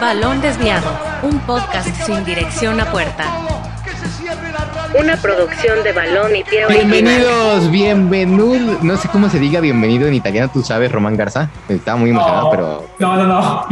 Balón 0.00 0.42
Desviado, 0.42 0.90
un 1.22 1.38
podcast 1.40 1.88
sin 2.02 2.24
dirección 2.24 2.78
a 2.80 2.92
puerta. 2.92 3.24
Una 4.98 5.16
producción 5.16 5.82
de 5.82 5.92
balón 5.92 6.36
y 6.36 6.44
pie 6.44 6.66
Bienvenidos, 6.68 7.70
bienvenidos. 7.70 8.82
No 8.82 8.96
sé 8.96 9.08
cómo 9.08 9.30
se 9.30 9.38
diga 9.38 9.60
bienvenido 9.60 10.06
en 10.06 10.14
italiano, 10.14 10.50
tú 10.52 10.62
sabes, 10.62 10.92
Román 10.92 11.16
Garza. 11.16 11.50
Estaba 11.68 11.96
muy 11.96 12.10
emocionado, 12.10 12.50
pero. 12.50 12.88
No, 12.98 13.16
no, 13.16 13.26
no. 13.26 13.66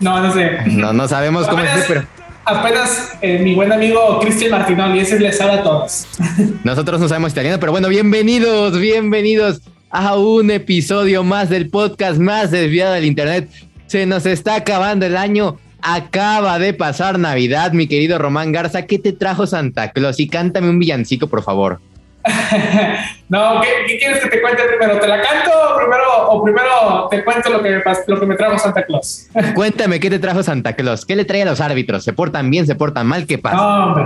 No, 0.00 0.20
no 0.20 0.32
sé. 0.32 0.58
No, 0.66 0.92
no 0.92 1.06
sabemos 1.06 1.46
cómo 1.46 1.62
es, 1.62 1.84
pero. 1.86 2.04
Apenas 2.46 3.12
eh, 3.20 3.38
mi 3.40 3.54
buen 3.54 3.70
amigo 3.70 4.20
Cristian 4.20 4.50
Martinoli, 4.50 5.00
ese 5.00 5.20
le 5.20 5.32
sabe 5.32 5.52
a 5.52 5.62
todos. 5.62 6.06
Nosotros 6.64 6.98
no 6.98 7.08
sabemos 7.08 7.32
italiano, 7.32 7.58
pero 7.60 7.72
bueno, 7.72 7.88
bienvenidos, 7.88 8.78
bienvenidos 8.78 9.60
a 9.90 10.16
un 10.16 10.50
episodio 10.50 11.24
más 11.24 11.50
del 11.50 11.68
podcast 11.68 12.18
más 12.18 12.50
desviado 12.50 12.94
del 12.94 13.04
internet. 13.04 13.50
Se 13.86 14.04
nos 14.06 14.26
está 14.26 14.54
acabando 14.56 15.06
el 15.06 15.16
año. 15.16 15.58
Acaba 15.82 16.58
de 16.58 16.74
pasar 16.74 17.18
Navidad, 17.18 17.72
mi 17.72 17.86
querido 17.86 18.18
Román 18.18 18.52
Garza. 18.52 18.86
¿Qué 18.86 18.98
te 18.98 19.12
trajo 19.12 19.46
Santa 19.46 19.92
Claus? 19.92 20.18
Y 20.20 20.28
cántame 20.28 20.68
un 20.70 20.78
villancico, 20.78 21.28
por 21.28 21.42
favor. 21.42 21.80
no, 23.28 23.60
¿qué, 23.60 23.96
quieres 23.98 24.22
que 24.22 24.28
te 24.28 24.40
cuente 24.40 24.62
primero? 24.64 24.98
¿Te 24.98 25.06
la 25.06 25.20
canto 25.22 25.50
primero, 25.76 26.28
o 26.28 26.44
primero 26.44 27.08
te 27.10 27.24
cuento 27.24 27.48
lo 27.50 27.62
que, 27.62 27.70
me, 27.70 27.82
lo 28.06 28.20
que 28.20 28.26
me 28.26 28.34
trajo 28.34 28.58
Santa 28.58 28.84
Claus? 28.84 29.28
Cuéntame, 29.54 30.00
¿qué 30.00 30.10
te 30.10 30.18
trajo 30.18 30.42
Santa 30.42 30.74
Claus? 30.74 31.06
¿Qué 31.06 31.16
le 31.16 31.24
trae 31.24 31.42
a 31.42 31.46
los 31.46 31.60
árbitros? 31.60 32.04
¿Se 32.04 32.12
portan 32.12 32.50
bien, 32.50 32.66
se 32.66 32.74
portan 32.74 33.06
mal? 33.06 33.26
¿Qué 33.26 33.38
pasa? 33.38 33.56
No, 33.56 33.86
hombre. 33.86 34.04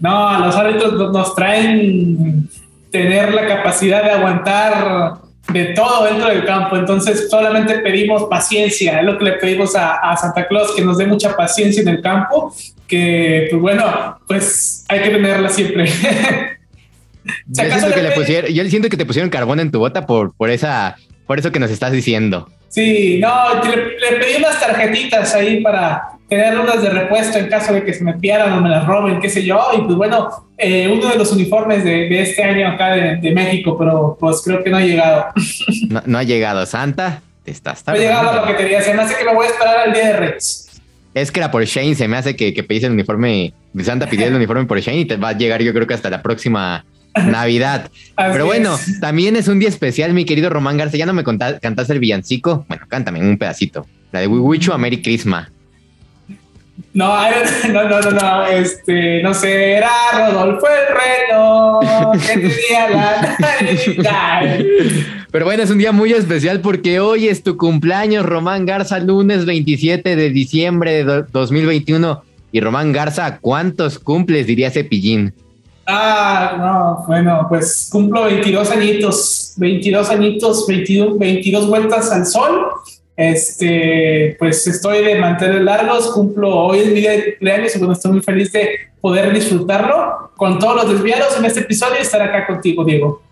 No, 0.00 0.38
los 0.40 0.56
árbitros 0.56 1.12
nos 1.12 1.34
traen 1.34 2.48
tener 2.90 3.32
la 3.32 3.46
capacidad 3.46 4.02
de 4.02 4.10
aguantar 4.10 5.14
de 5.52 5.66
todo 5.74 6.04
dentro 6.04 6.28
del 6.28 6.44
campo. 6.44 6.76
Entonces 6.76 7.28
solamente 7.30 7.78
pedimos 7.78 8.24
paciencia, 8.24 9.00
es 9.00 9.04
lo 9.04 9.18
que 9.18 9.24
le 9.24 9.32
pedimos 9.32 9.74
a, 9.76 10.16
Santa 10.16 10.46
Claus, 10.46 10.74
que 10.74 10.82
nos 10.82 10.98
dé 10.98 11.06
mucha 11.06 11.36
paciencia 11.36 11.82
en 11.82 11.88
el 11.88 12.00
campo, 12.00 12.54
que 12.86 13.48
pues 13.50 13.60
bueno, 13.60 14.18
pues 14.26 14.84
hay 14.88 15.00
que 15.02 15.10
tenerla 15.10 15.48
siempre. 15.48 15.86
yo, 17.46 17.64
siento 17.64 17.94
que 17.94 18.02
le 18.02 18.10
pusieron, 18.12 18.52
yo 18.52 18.64
siento 18.64 18.88
que 18.88 18.96
te 18.96 19.06
pusieron 19.06 19.30
carbón 19.30 19.60
en 19.60 19.70
tu 19.70 19.78
bota 19.78 20.06
por, 20.06 20.34
por, 20.34 20.50
esa, 20.50 20.96
por 21.26 21.38
eso 21.38 21.52
que 21.52 21.58
nos 21.58 21.70
estás 21.70 21.92
diciendo. 21.92 22.48
Sí, 22.68 23.18
no, 23.20 23.62
le, 23.64 23.98
le 23.98 24.18
pedí 24.18 24.36
unas 24.38 24.58
tarjetitas 24.58 25.34
ahí 25.34 25.60
para, 25.60 26.11
tener 26.32 26.58
unas 26.58 26.80
de 26.80 26.88
repuesto 26.88 27.38
en 27.38 27.48
caso 27.48 27.74
de 27.74 27.84
que 27.84 27.92
se 27.92 28.02
me 28.02 28.14
pierdan 28.14 28.54
o 28.54 28.60
me 28.62 28.70
las 28.70 28.86
roben, 28.86 29.20
qué 29.20 29.28
sé 29.28 29.44
yo. 29.44 29.60
Y 29.76 29.82
pues 29.82 29.96
bueno, 29.96 30.30
eh, 30.56 30.88
uno 30.90 31.08
de 31.08 31.16
los 31.16 31.30
uniformes 31.30 31.84
de, 31.84 32.22
este 32.22 32.42
año 32.42 32.68
acá 32.68 32.92
de, 32.92 33.32
México, 33.32 33.76
pero 33.78 34.16
pues 34.18 34.40
creo 34.42 34.64
que 34.64 34.70
no 34.70 34.78
ha 34.78 34.80
llegado. 34.80 35.26
No, 36.06 36.18
ha 36.18 36.22
llegado. 36.22 36.64
Santa, 36.64 37.20
te 37.44 37.50
estás 37.50 37.86
No 37.86 37.92
ha 37.92 37.96
llegado 37.96 38.30
a 38.30 38.34
lo 38.36 38.46
que 38.46 38.56
quería. 38.56 38.80
Se 38.80 38.94
me 38.94 39.02
hace 39.02 39.14
que 39.16 39.24
me 39.24 39.34
voy 39.34 39.46
a 39.46 39.50
esperar 39.50 39.76
al 39.86 39.92
día 39.92 40.06
de 40.06 40.16
Reyes. 40.16 40.70
Es 41.12 41.30
que 41.30 41.40
era 41.40 41.50
por 41.50 41.62
Shane, 41.64 41.94
se 41.94 42.08
me 42.08 42.16
hace 42.16 42.34
que, 42.34 42.54
que 42.54 42.62
pedís 42.62 42.84
el 42.84 42.92
uniforme, 42.92 43.52
Santa 43.82 44.08
pidió 44.08 44.26
el 44.26 44.34
uniforme 44.34 44.64
por 44.64 44.80
Shane 44.80 45.00
y 45.00 45.04
te 45.04 45.16
va 45.16 45.30
a 45.30 45.32
llegar 45.32 45.60
yo 45.60 45.74
creo 45.74 45.86
que 45.86 45.92
hasta 45.92 46.08
la 46.08 46.22
próxima 46.22 46.86
Navidad. 47.14 47.90
Pero 48.16 48.46
bueno, 48.46 48.78
también 49.00 49.36
es 49.36 49.48
un 49.48 49.58
día 49.58 49.68
especial, 49.68 50.14
mi 50.14 50.24
querido 50.24 50.48
Román 50.48 50.78
Garza. 50.78 50.96
Ya 50.96 51.04
no 51.04 51.12
me 51.12 51.24
cantaste 51.24 51.92
el 51.92 51.98
villancico. 51.98 52.64
Bueno, 52.68 52.86
cántame 52.88 53.20
un 53.20 53.36
pedacito. 53.36 53.86
La 54.12 54.20
de 54.20 54.26
Wiwichu 54.26 54.72
a 54.72 54.78
Merry 54.78 55.02
Christmas. 55.02 55.48
No, 56.94 57.16
no, 57.72 57.84
no, 57.88 58.00
no, 58.00 58.10
no, 58.10 58.46
este, 58.46 59.22
no 59.22 59.32
sé, 59.32 59.72
era 59.72 59.90
Rodolfo 60.12 60.66
el 60.66 60.94
Reno, 60.94 61.80
que 62.20 62.34
tenía 62.34 62.90
la 63.98 64.48
Pero 65.30 65.44
bueno, 65.46 65.62
es 65.62 65.70
un 65.70 65.78
día 65.78 65.92
muy 65.92 66.12
especial 66.12 66.60
porque 66.60 67.00
hoy 67.00 67.28
es 67.28 67.42
tu 67.42 67.56
cumpleaños, 67.56 68.26
Román 68.26 68.66
Garza, 68.66 68.98
lunes 68.98 69.46
27 69.46 70.16
de 70.16 70.30
diciembre 70.30 71.04
de 71.04 71.24
2021. 71.32 72.22
Y 72.54 72.60
Román 72.60 72.92
Garza, 72.92 73.38
¿cuántos 73.38 73.98
cumples, 73.98 74.46
diría 74.46 74.70
Cepillín? 74.70 75.32
Ah, 75.86 76.56
no, 76.58 77.06
bueno, 77.06 77.46
pues 77.48 77.88
cumplo 77.90 78.24
22 78.24 78.70
añitos, 78.70 79.54
22 79.56 80.10
añitos, 80.10 80.66
22, 80.66 81.18
22 81.18 81.66
vueltas 81.68 82.12
al 82.12 82.26
sol 82.26 82.66
este, 83.16 84.36
pues 84.38 84.66
estoy 84.66 85.04
de 85.04 85.16
mantener 85.16 85.62
largos, 85.62 86.12
cumplo 86.12 86.54
hoy 86.54 86.80
es 86.80 86.86
mi 86.86 87.00
día 87.00 87.12
de 87.12 87.24
cumpleaños 87.24 87.76
y 87.76 87.78
bueno, 87.78 87.92
estoy 87.92 88.12
muy 88.12 88.22
feliz 88.22 88.52
de 88.52 88.70
poder 89.00 89.32
disfrutarlo 89.34 90.32
con 90.36 90.58
todos 90.58 90.84
los 90.84 90.92
desviados 90.94 91.36
en 91.38 91.44
este 91.44 91.60
episodio 91.60 91.96
y 91.98 92.02
estar 92.02 92.22
acá 92.22 92.46
contigo, 92.46 92.84
Diego. 92.84 93.22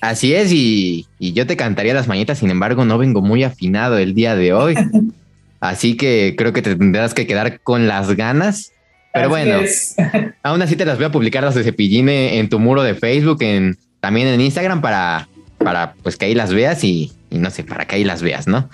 Así 0.00 0.34
es, 0.34 0.50
y, 0.52 1.06
yo 1.20 1.46
te 1.46 1.56
cantaría 1.56 1.94
las 1.94 2.08
mañitas, 2.08 2.38
sin 2.38 2.50
embargo, 2.50 2.84
no 2.84 2.98
vengo 2.98 3.22
muy 3.22 3.44
afinado 3.44 3.98
el 3.98 4.14
día 4.14 4.34
de 4.34 4.52
hoy. 4.52 4.74
así 5.60 5.96
que 5.96 6.34
creo 6.36 6.52
que 6.52 6.62
te 6.62 6.74
tendrás 6.74 7.14
que 7.14 7.26
quedar 7.26 7.60
con 7.60 7.86
las 7.86 8.16
ganas. 8.16 8.72
Pero 9.12 9.28
bueno, 9.28 9.60
aún 10.42 10.62
así 10.62 10.74
te 10.74 10.84
las 10.84 10.96
voy 10.96 11.04
a 11.04 11.12
publicar 11.12 11.44
las 11.44 11.54
de 11.54 11.62
Cepilline 11.62 12.38
en 12.38 12.48
tu 12.48 12.58
muro 12.58 12.82
de 12.82 12.94
Facebook, 12.94 13.42
en, 13.42 13.78
también 14.00 14.26
en 14.26 14.40
Instagram 14.40 14.80
para, 14.80 15.28
para 15.58 15.94
pues 16.02 16.16
que 16.16 16.24
ahí 16.24 16.34
las 16.34 16.52
veas 16.52 16.82
y, 16.82 17.12
y 17.30 17.38
no 17.38 17.50
sé, 17.50 17.62
para 17.62 17.84
que 17.84 17.96
ahí 17.96 18.04
las 18.04 18.22
veas, 18.22 18.48
¿no? 18.48 18.68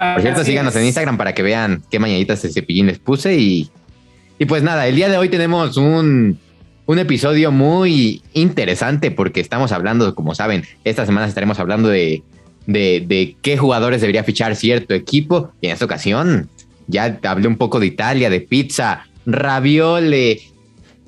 Por 0.00 0.22
cierto, 0.22 0.44
síganos 0.44 0.74
en 0.76 0.86
Instagram 0.86 1.18
para 1.18 1.34
que 1.34 1.42
vean 1.42 1.82
qué 1.90 1.98
mañanitas 1.98 2.40
de 2.40 2.48
cepillín 2.48 2.86
les 2.86 2.98
puse. 2.98 3.36
Y, 3.36 3.68
y 4.38 4.46
pues 4.46 4.62
nada, 4.62 4.86
el 4.86 4.96
día 4.96 5.10
de 5.10 5.18
hoy 5.18 5.28
tenemos 5.28 5.76
un, 5.76 6.38
un 6.86 6.98
episodio 6.98 7.52
muy 7.52 8.22
interesante 8.32 9.10
porque 9.10 9.40
estamos 9.40 9.72
hablando, 9.72 10.14
como 10.14 10.34
saben, 10.34 10.64
esta 10.84 11.04
semana 11.04 11.26
estaremos 11.26 11.58
hablando 11.58 11.90
de, 11.90 12.22
de, 12.66 13.36
qué 13.42 13.58
jugadores 13.58 14.00
debería 14.00 14.24
fichar 14.24 14.56
cierto 14.56 14.94
equipo. 14.94 15.52
Y 15.60 15.66
en 15.66 15.74
esta 15.74 15.84
ocasión 15.84 16.48
ya 16.86 17.18
hablé 17.24 17.46
un 17.46 17.58
poco 17.58 17.78
de 17.78 17.86
Italia, 17.86 18.30
de 18.30 18.40
pizza, 18.40 19.06
raviole, 19.26 20.40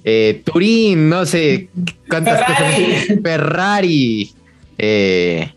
eh, 0.04 0.42
Turín, 0.44 1.08
no 1.08 1.24
sé 1.24 1.70
cuántas 2.10 2.44
Ferrari. 2.44 2.84
cosas. 2.84 3.18
Ferrari. 3.22 4.32
Eh, 4.76 5.50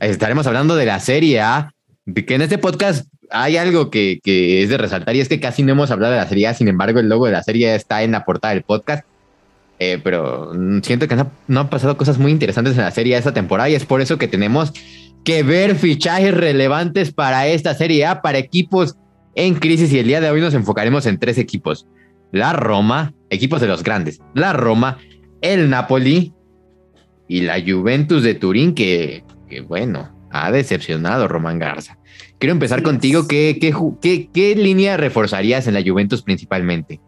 estaremos 0.00 0.48
hablando 0.48 0.74
de 0.74 0.86
la 0.86 0.98
Serie 0.98 1.40
A 1.40 1.72
que 2.06 2.34
en 2.34 2.42
este 2.42 2.58
podcast 2.58 3.06
hay 3.30 3.56
algo 3.56 3.90
que, 3.90 4.20
es 4.24 4.68
de 4.68 4.78
resaltar 4.78 5.14
y 5.14 5.20
es 5.20 5.28
que 5.28 5.40
casi 5.40 5.62
no 5.62 5.72
hemos 5.72 5.90
hablado 5.90 6.12
de 6.12 6.20
la 6.20 6.28
serie, 6.28 6.52
sin 6.54 6.68
embargo 6.68 7.00
el 7.00 7.08
logo 7.08 7.26
de 7.26 7.32
la 7.32 7.42
serie 7.42 7.74
está 7.74 8.02
en 8.02 8.12
la 8.12 8.24
portada 8.24 8.54
del 8.54 8.62
podcast. 8.62 9.04
Eh, 9.78 9.98
pero 10.04 10.52
siento 10.82 11.08
que 11.08 11.16
no, 11.16 11.30
no, 11.48 11.60
han 11.60 11.70
pasado 11.70 11.96
cosas 11.96 12.18
muy 12.18 12.32
interesantes 12.32 12.76
en 12.76 12.82
la 12.82 12.90
serie 12.90 13.16
esta 13.16 13.32
temporada 13.32 13.70
y 13.70 13.74
es 13.74 13.86
por 13.86 14.02
eso 14.02 14.18
que 14.18 14.28
tenemos 14.28 14.74
que 15.24 15.42
ver 15.42 15.74
fichajes 15.74 16.34
relevantes 16.34 17.12
para 17.12 17.46
esta 17.46 17.74
serie 17.74 18.04
A, 18.04 18.20
para 18.20 18.36
equipos 18.36 18.96
en 19.34 19.54
crisis 19.54 19.92
y 19.92 19.98
el 19.98 20.06
día 20.06 20.20
de 20.20 20.30
hoy 20.30 20.40
nos 20.40 20.54
enfocaremos 20.54 21.06
en 21.06 21.18
tres 21.18 21.38
equipos. 21.38 21.86
La 22.32 22.52
Roma, 22.52 23.14
equipos 23.30 23.60
de 23.60 23.68
los 23.68 23.82
grandes, 23.82 24.20
la 24.34 24.52
Roma, 24.52 24.98
el 25.40 25.70
Napoli 25.70 26.34
y 27.26 27.42
la 27.42 27.60
Juventus 27.60 28.22
de 28.22 28.34
Turín, 28.34 28.74
que, 28.74 29.24
que 29.48 29.62
bueno, 29.62 30.19
ha 30.30 30.50
decepcionado 30.50 31.28
Román 31.28 31.58
Garza. 31.58 31.98
Quiero 32.38 32.52
empezar 32.52 32.82
contigo. 32.82 33.28
¿Qué, 33.28 33.58
qué, 34.32 34.54
línea 34.56 34.96
reforzarías 34.96 35.66
en 35.66 35.74
la 35.74 35.82
Juventus 35.82 36.22
principalmente? 36.22 37.00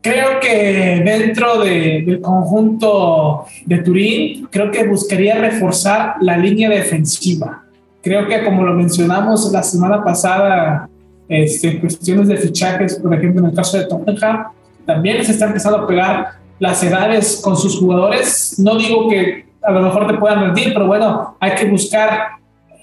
Creo 0.00 0.40
que 0.40 1.02
dentro 1.04 1.60
del 1.60 2.20
conjunto 2.20 3.46
de 3.64 3.78
Turín, 3.78 4.46
creo 4.50 4.70
que 4.70 4.86
buscaría 4.86 5.38
reforzar 5.38 6.16
la 6.20 6.36
línea 6.36 6.68
defensiva. 6.70 7.64
Creo 8.02 8.26
que 8.28 8.44
como 8.44 8.64
lo 8.64 8.74
mencionamos 8.74 9.50
la 9.50 9.62
semana 9.62 10.04
pasada, 10.04 10.88
este, 11.28 11.80
cuestiones 11.80 12.28
de 12.28 12.36
fichajes, 12.36 12.96
por 12.96 13.14
ejemplo, 13.14 13.40
en 13.40 13.48
el 13.48 13.54
caso 13.54 13.78
de 13.78 13.86
Tottenham, 13.86 14.44
también 14.84 15.24
se 15.24 15.32
está 15.32 15.46
empezando 15.46 15.78
a 15.78 15.86
pegar 15.86 16.32
las 16.58 16.82
edades 16.82 17.40
con 17.42 17.56
sus 17.56 17.78
jugadores. 17.78 18.58
No 18.58 18.76
digo 18.76 19.08
que 19.08 19.46
a 19.64 19.72
lo 19.72 19.82
mejor 19.82 20.06
te 20.06 20.14
puedan 20.14 20.40
rendir, 20.40 20.72
pero 20.74 20.86
bueno, 20.86 21.36
hay 21.40 21.54
que 21.54 21.64
buscar 21.66 22.36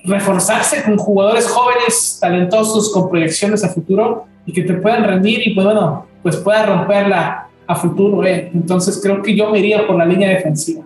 reforzarse 0.03 0.83
con 0.83 0.98
jugadores 0.98 1.48
jóvenes, 1.48 2.18
talentosos, 2.19 2.92
con 2.92 3.10
proyecciones 3.10 3.63
a 3.63 3.69
futuro 3.69 4.25
y 4.45 4.54
que 4.54 4.63
te 4.63 4.74
puedan 4.74 5.04
rendir 5.04 5.48
y 5.48 5.54
pues 5.54 5.66
bueno, 5.66 6.07
pues 6.24 6.38
pueda 6.38 6.66
romperla 6.66 7.48
a 7.68 7.75
futuro. 7.75 8.25
Eh. 8.25 8.50
Entonces 8.54 9.00
creo 9.01 9.22
que 9.22 9.36
yo 9.36 9.51
me 9.51 9.60
iría 9.60 9.86
por 9.86 9.95
la 9.95 10.06
línea 10.06 10.30
defensiva. 10.30 10.83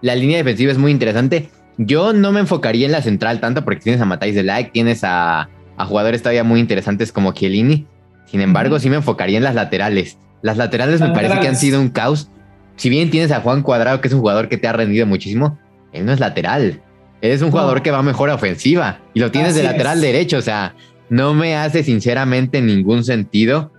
La 0.00 0.14
línea 0.14 0.38
defensiva 0.38 0.70
es 0.70 0.78
muy 0.78 0.92
interesante. 0.92 1.48
Yo 1.78 2.12
no 2.12 2.30
me 2.30 2.40
enfocaría 2.40 2.86
en 2.86 2.92
la 2.92 3.02
central 3.02 3.40
tanto 3.40 3.64
porque 3.64 3.80
tienes 3.80 4.00
a 4.00 4.04
Matáis 4.04 4.36
de 4.36 4.44
Like, 4.44 4.70
tienes 4.70 5.02
a, 5.02 5.48
a, 5.76 5.86
jugadores 5.86 6.22
todavía 6.22 6.44
muy 6.44 6.60
interesantes 6.60 7.10
como 7.10 7.32
Chiellini. 7.32 7.86
Sin 8.26 8.40
embargo, 8.40 8.78
sí 8.78 8.88
me 8.88 8.96
enfocaría 8.96 9.38
en 9.38 9.44
las 9.44 9.56
laterales. 9.56 10.18
Las 10.42 10.56
laterales 10.56 11.00
me 11.00 11.10
parece 11.10 11.40
que 11.40 11.48
han 11.48 11.56
sido 11.56 11.80
un 11.80 11.88
caos. 11.88 12.30
Si 12.76 12.88
bien 12.88 13.10
tienes 13.10 13.30
a 13.30 13.40
Juan 13.40 13.62
Cuadrado, 13.62 14.00
que 14.00 14.08
es 14.08 14.14
un 14.14 14.20
jugador 14.20 14.48
que 14.48 14.56
te 14.56 14.66
ha 14.68 14.72
rendido 14.72 15.06
muchísimo, 15.06 15.58
él 15.92 16.04
no 16.06 16.12
es 16.12 16.20
lateral. 16.20 16.80
Es 17.20 17.40
un 17.40 17.50
jugador 17.50 17.82
que 17.82 17.90
va 17.90 18.02
mejor 18.02 18.30
a 18.30 18.34
ofensiva 18.34 19.00
y 19.14 19.20
lo 19.20 19.30
tienes 19.30 19.54
de 19.54 19.62
lateral 19.62 20.00
derecho. 20.00 20.38
O 20.38 20.42
sea, 20.42 20.74
no 21.08 21.32
me 21.32 21.56
hace 21.56 21.82
sinceramente 21.82 22.60
ningún 22.60 23.04
sentido. 23.04 23.72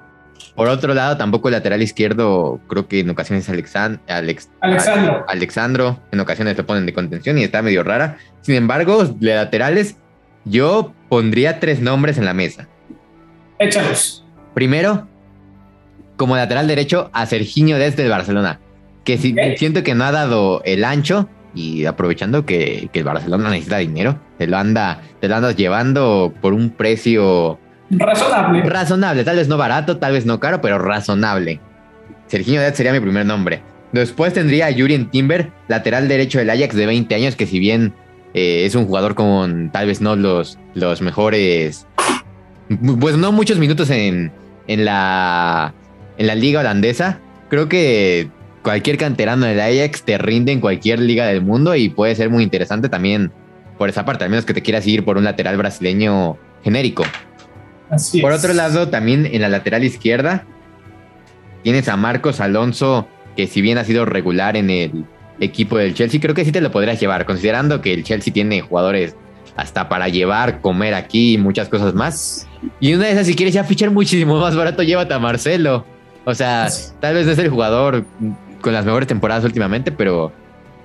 Por 0.55 0.69
otro 0.69 0.93
lado, 0.93 1.17
tampoco 1.17 1.49
el 1.49 1.53
lateral 1.53 1.81
izquierdo, 1.81 2.59
creo 2.67 2.87
que 2.87 3.01
en 3.01 3.09
ocasiones 3.09 3.49
Alexandro. 3.49 4.01
Alexandro 5.27 5.99
en 6.11 6.19
ocasiones 6.19 6.57
lo 6.57 6.65
ponen 6.65 6.85
de 6.85 6.93
contención 6.93 7.37
y 7.37 7.43
está 7.43 7.61
medio 7.61 7.83
rara. 7.83 8.17
Sin 8.41 8.55
embargo, 8.55 9.03
de 9.03 9.35
laterales, 9.35 9.97
yo 10.45 10.93
pondría 11.09 11.59
tres 11.59 11.81
nombres 11.81 12.17
en 12.17 12.25
la 12.25 12.33
mesa. 12.33 12.67
Échalos. 13.59 14.25
Primero, 14.53 15.07
como 16.15 16.35
lateral 16.37 16.67
derecho, 16.67 17.09
a 17.13 17.25
Serginho 17.25 17.77
desde 17.77 18.03
el 18.03 18.09
Barcelona, 18.09 18.59
que 19.05 19.17
si, 19.17 19.35
siento 19.55 19.83
que 19.83 19.95
no 19.95 20.03
ha 20.03 20.11
dado 20.11 20.61
el 20.65 20.83
ancho 20.83 21.29
y 21.53 21.85
aprovechando 21.85 22.45
que, 22.45 22.89
el 22.91 23.03
Barcelona 23.03 23.49
necesita 23.49 23.77
dinero, 23.77 24.19
te 24.37 24.47
lo 24.47 24.57
anda, 24.57 25.01
te 25.21 25.29
lo 25.29 25.35
andas 25.35 25.55
llevando 25.55 26.33
por 26.41 26.53
un 26.53 26.71
precio 26.71 27.57
razonable. 27.89 28.63
Razonable, 28.63 29.23
tal 29.23 29.37
vez 29.37 29.47
no 29.47 29.57
barato, 29.57 29.97
tal 29.97 30.11
vez 30.11 30.25
no 30.25 30.39
caro, 30.39 30.59
pero 30.59 30.79
razonable. 30.79 31.61
Serginho 32.27 32.59
Dest 32.59 32.75
sería 32.75 32.91
mi 32.91 32.99
primer 32.99 33.25
nombre. 33.25 33.61
Después 33.93 34.33
tendría 34.33 34.67
a 34.67 34.73
Jurien 34.73 35.09
Timber, 35.09 35.51
lateral 35.67 36.07
derecho 36.07 36.39
del 36.39 36.49
Ajax 36.49 36.75
de 36.75 36.85
20 36.85 37.15
años, 37.15 37.35
que 37.35 37.45
si 37.45 37.59
bien 37.59 37.93
eh, 38.33 38.65
es 38.65 38.75
un 38.75 38.87
jugador 38.87 39.15
con 39.15 39.69
tal 39.71 39.87
vez 39.87 40.01
no 40.01 40.15
los, 40.15 40.57
los 40.73 41.01
mejores, 41.01 41.87
pues 42.99 43.15
no 43.15 43.31
muchos 43.31 43.59
minutos 43.59 43.89
en, 43.91 44.33
en, 44.67 44.83
la, 44.83 45.73
en 46.17 46.27
la 46.27 46.35
liga 46.35 46.59
holandesa, 46.59 47.19
creo 47.49 47.69
que 47.69 48.29
cualquier 48.65 48.97
canterano 48.97 49.45
del 49.45 49.59
Ajax 49.59 50.01
te 50.01 50.17
rinde 50.17 50.51
en 50.51 50.59
cualquier 50.59 50.99
liga 50.99 51.27
del 51.27 51.43
mundo 51.43 51.75
y 51.75 51.89
puede 51.89 52.15
ser 52.15 52.31
muy 52.31 52.43
interesante 52.43 52.89
también 52.89 53.31
por 53.77 53.89
esa 53.89 54.05
parte, 54.05 54.23
al 54.23 54.31
menos 54.31 54.43
que 54.43 54.55
te 54.55 54.63
quieras 54.63 54.87
ir 54.87 55.05
por 55.05 55.17
un 55.17 55.23
lateral 55.23 55.55
brasileño 55.55 56.35
genérico. 56.63 57.03
Así 57.91 58.21
por 58.21 58.31
otro 58.31 58.53
lado, 58.53 58.89
también 58.89 59.27
en 59.27 59.41
la 59.41 59.49
lateral 59.49 59.83
izquierda 59.83 60.45
tienes 61.61 61.87
a 61.87 61.95
Marcos 61.95 62.39
Alonso, 62.39 63.07
que 63.37 63.45
si 63.45 63.61
bien 63.61 63.77
ha 63.77 63.83
sido 63.83 64.03
regular 64.03 64.57
en 64.57 64.71
el 64.71 65.05
equipo 65.39 65.77
del 65.77 65.93
Chelsea, 65.93 66.19
creo 66.19 66.33
que 66.33 66.43
sí 66.43 66.51
te 66.51 66.59
lo 66.59 66.71
podrías 66.71 66.99
llevar, 66.99 67.25
considerando 67.25 67.81
que 67.81 67.93
el 67.93 68.03
Chelsea 68.03 68.33
tiene 68.33 68.61
jugadores 68.61 69.15
hasta 69.55 69.89
para 69.89 70.09
llevar, 70.09 70.61
comer 70.61 70.95
aquí 70.95 71.33
y 71.33 71.37
muchas 71.37 71.69
cosas 71.69 71.93
más. 71.93 72.47
Y 72.79 72.95
una 72.95 73.05
de 73.05 73.11
esas, 73.11 73.27
si 73.27 73.35
quieres 73.35 73.53
ya 73.53 73.63
fichar 73.63 73.91
muchísimo 73.91 74.39
más 74.39 74.55
barato, 74.55 74.81
llévate 74.81 75.13
a 75.13 75.19
Marcelo. 75.19 75.85
O 76.25 76.33
sea, 76.33 76.67
tal 76.99 77.13
vez 77.13 77.27
no 77.27 77.33
es 77.33 77.37
el 77.37 77.49
jugador 77.49 78.03
con 78.61 78.73
las 78.73 78.85
mejores 78.85 79.07
temporadas 79.07 79.43
últimamente, 79.43 79.91
pero, 79.91 80.31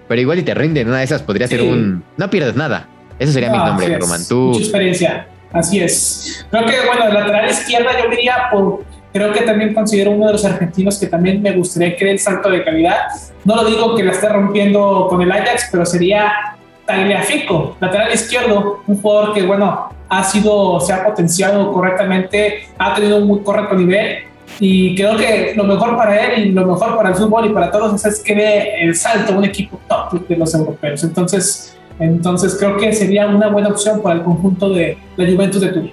pero 0.09 0.21
igual 0.21 0.39
y 0.39 0.43
te 0.43 0.55
rinden. 0.55 0.89
Una 0.89 0.99
de 0.99 1.05
esas 1.05 1.23
podría 1.23 1.49
ser 1.49 1.63
un. 1.63 2.03
No 2.17 2.31
pierdes 2.31 2.57
nada. 2.57 2.89
Ese 3.19 3.33
sería 3.33 3.51
mi 3.51 3.59
nombre, 3.59 3.99
Roman. 3.99 4.21
Tú. 4.29 4.49
Mucha 4.49 4.61
experiencia. 4.61 5.27
Así 5.53 5.81
es. 5.81 6.47
Creo 6.51 6.65
que, 6.67 6.87
bueno, 6.87 7.07
el 7.09 7.15
lateral 7.15 7.51
izquierda 7.51 7.91
yo 8.03 8.11
diría 8.11 8.49
por. 8.51 8.85
Creo 9.13 9.33
que 9.33 9.41
también 9.43 9.75
considero 9.75 10.13
uno 10.13 10.27
de 10.27 10.33
los 10.35 10.45
argentinos 10.45 10.97
que 10.97 11.09
también 11.09 11.43
me 11.43 11.51
gustaría 11.53 11.97
que 11.97 12.05
dé 12.05 12.13
el 12.13 12.19
salto 12.21 12.49
de 12.49 12.63
calidad. 12.63 12.97
No 13.45 13.57
lo 13.57 13.65
digo 13.65 13.97
que 13.97 14.05
la 14.05 14.13
esté 14.13 14.29
rompiendo 14.29 15.09
con 15.11 15.21
el 15.21 15.33
Ajax, 15.33 15.69
pero 15.73 15.85
sería 15.85 16.33
Tagliafico, 16.87 17.77
lateral 17.81 18.13
izquierdo, 18.13 18.83
un 18.87 19.01
jugador 19.01 19.35
que, 19.35 19.43
bueno, 19.43 19.91
ha 20.09 20.25
sido, 20.25 20.81
se 20.81 20.93
ha 20.93 21.05
potenciado 21.05 21.73
correctamente, 21.73 22.69
ha 22.79 22.95
tenido 22.95 23.19
un 23.19 23.29
muy 23.29 23.41
correcto 23.41 23.77
nivel 23.77 24.25
y 24.59 24.95
creo 24.95 25.17
que 25.17 25.55
lo 25.57 25.65
mejor 25.65 25.97
para 25.97 26.27
él 26.27 26.49
y 26.49 26.53
lo 26.53 26.67
mejor 26.67 26.97
para 26.97 27.11
el 27.11 27.15
fútbol 27.15 27.47
y 27.47 27.49
para 27.51 27.71
todos 27.71 28.05
es 28.05 28.21
que 28.21 28.35
dé 28.35 28.83
el 28.83 28.95
salto 28.95 29.35
a 29.35 29.39
un 29.39 29.45
equipo 29.45 29.81
top 29.89 30.27
de 30.29 30.37
los 30.37 30.55
europeos. 30.55 31.05
Entonces, 31.05 31.77
entonces 31.99 32.57
creo 32.59 32.77
que 32.77 32.93
sería 32.93 33.27
una 33.27 33.49
buena 33.49 33.69
opción 33.69 34.03
para 34.03 34.17
el 34.17 34.23
conjunto 34.23 34.71
de 34.71 34.99
la 35.17 35.31
Juventus 35.31 35.61
de 35.61 35.69
Turín. 35.69 35.93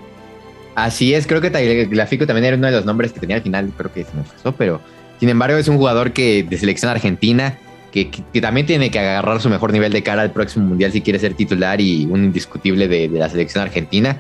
Así 0.75 1.13
es, 1.13 1.25
creo 1.25 1.41
que 1.41 1.49
Tagliafico 1.49 2.27
también 2.27 2.45
era 2.45 2.57
uno 2.57 2.67
de 2.67 2.73
los 2.73 2.85
nombres 2.85 3.11
que 3.11 3.19
tenía 3.19 3.37
al 3.37 3.41
final, 3.41 3.71
creo 3.75 3.91
que 3.91 4.03
se 4.03 4.15
me 4.15 4.23
pasó, 4.23 4.51
pero 4.51 4.79
sin 5.19 5.29
embargo 5.29 5.57
es 5.57 5.67
un 5.67 5.77
jugador 5.77 6.11
que 6.11 6.43
de 6.43 6.57
selección 6.57 6.91
argentina 6.91 7.57
que, 7.91 8.11
también 8.41 8.67
tiene 8.67 8.91
que 8.91 8.99
agarrar 8.99 9.41
su 9.41 9.49
mejor 9.49 9.71
nivel 9.71 9.91
de 9.91 10.03
cara 10.03 10.21
al 10.21 10.31
próximo 10.31 10.67
mundial 10.67 10.91
si 10.91 11.01
quiere 11.01 11.19
ser 11.19 11.33
titular 11.33 11.81
y 11.81 12.05
un 12.05 12.25
indiscutible 12.25 12.87
de, 12.87 13.09
de 13.09 13.19
la 13.19 13.29
selección 13.29 13.63
argentina. 13.63 14.17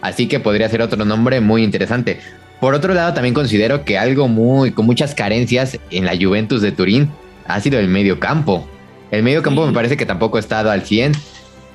Así 0.00 0.28
que 0.28 0.38
podría 0.38 0.68
ser 0.68 0.82
otro 0.82 1.04
nombre 1.04 1.40
muy 1.40 1.64
interesante. 1.64 2.20
Por 2.60 2.74
otro 2.74 2.94
lado, 2.94 3.12
también 3.12 3.34
considero 3.34 3.84
que 3.84 3.98
algo 3.98 4.28
muy 4.28 4.70
con 4.70 4.86
muchas 4.86 5.14
carencias 5.14 5.78
en 5.90 6.04
la 6.06 6.16
Juventus 6.16 6.62
de 6.62 6.72
Turín 6.72 7.10
ha 7.46 7.60
sido 7.60 7.78
el 7.78 7.88
medio 7.88 8.18
campo. 8.18 8.66
El 9.10 9.22
medio 9.22 9.42
campo 9.42 9.66
me 9.66 9.72
parece 9.72 9.96
que 9.96 10.06
tampoco 10.06 10.36
ha 10.36 10.40
estado 10.40 10.70
al 10.70 10.82
100. 10.82 11.12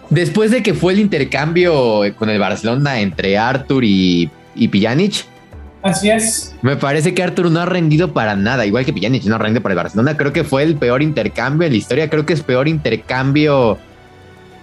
Después 0.10 0.52
de 0.52 0.64
que 0.64 0.74
fue 0.74 0.94
el 0.94 1.00
intercambio 1.00 2.02
con 2.18 2.30
el 2.30 2.40
Barcelona 2.40 3.00
entre 3.00 3.38
Arthur 3.38 3.84
y, 3.86 4.30
y 4.56 4.68
Pjanic. 4.68 5.26
Así 5.84 6.10
es. 6.10 6.56
Me 6.62 6.76
parece 6.76 7.14
que 7.14 7.24
Arthur 7.24 7.50
no 7.50 7.62
ha 7.62 7.66
rendido 7.66 8.14
para 8.14 8.36
nada, 8.36 8.66
igual 8.66 8.86
que 8.86 8.94
Pjanic 8.94 9.24
no 9.24 9.36
ha 9.36 9.40
rendido 9.40 9.64
para 9.64 9.74
el 9.74 9.78
Barcelona. 9.78 10.18
Creo 10.18 10.34
que 10.34 10.44
fue 10.44 10.64
el 10.64 10.76
peor 10.76 11.02
intercambio 11.02 11.66
en 11.66 11.74
la 11.74 11.78
historia. 11.78 12.10
Creo 12.10 12.26
que 12.26 12.34
es 12.34 12.42
peor 12.42 12.68
intercambio 12.68 13.78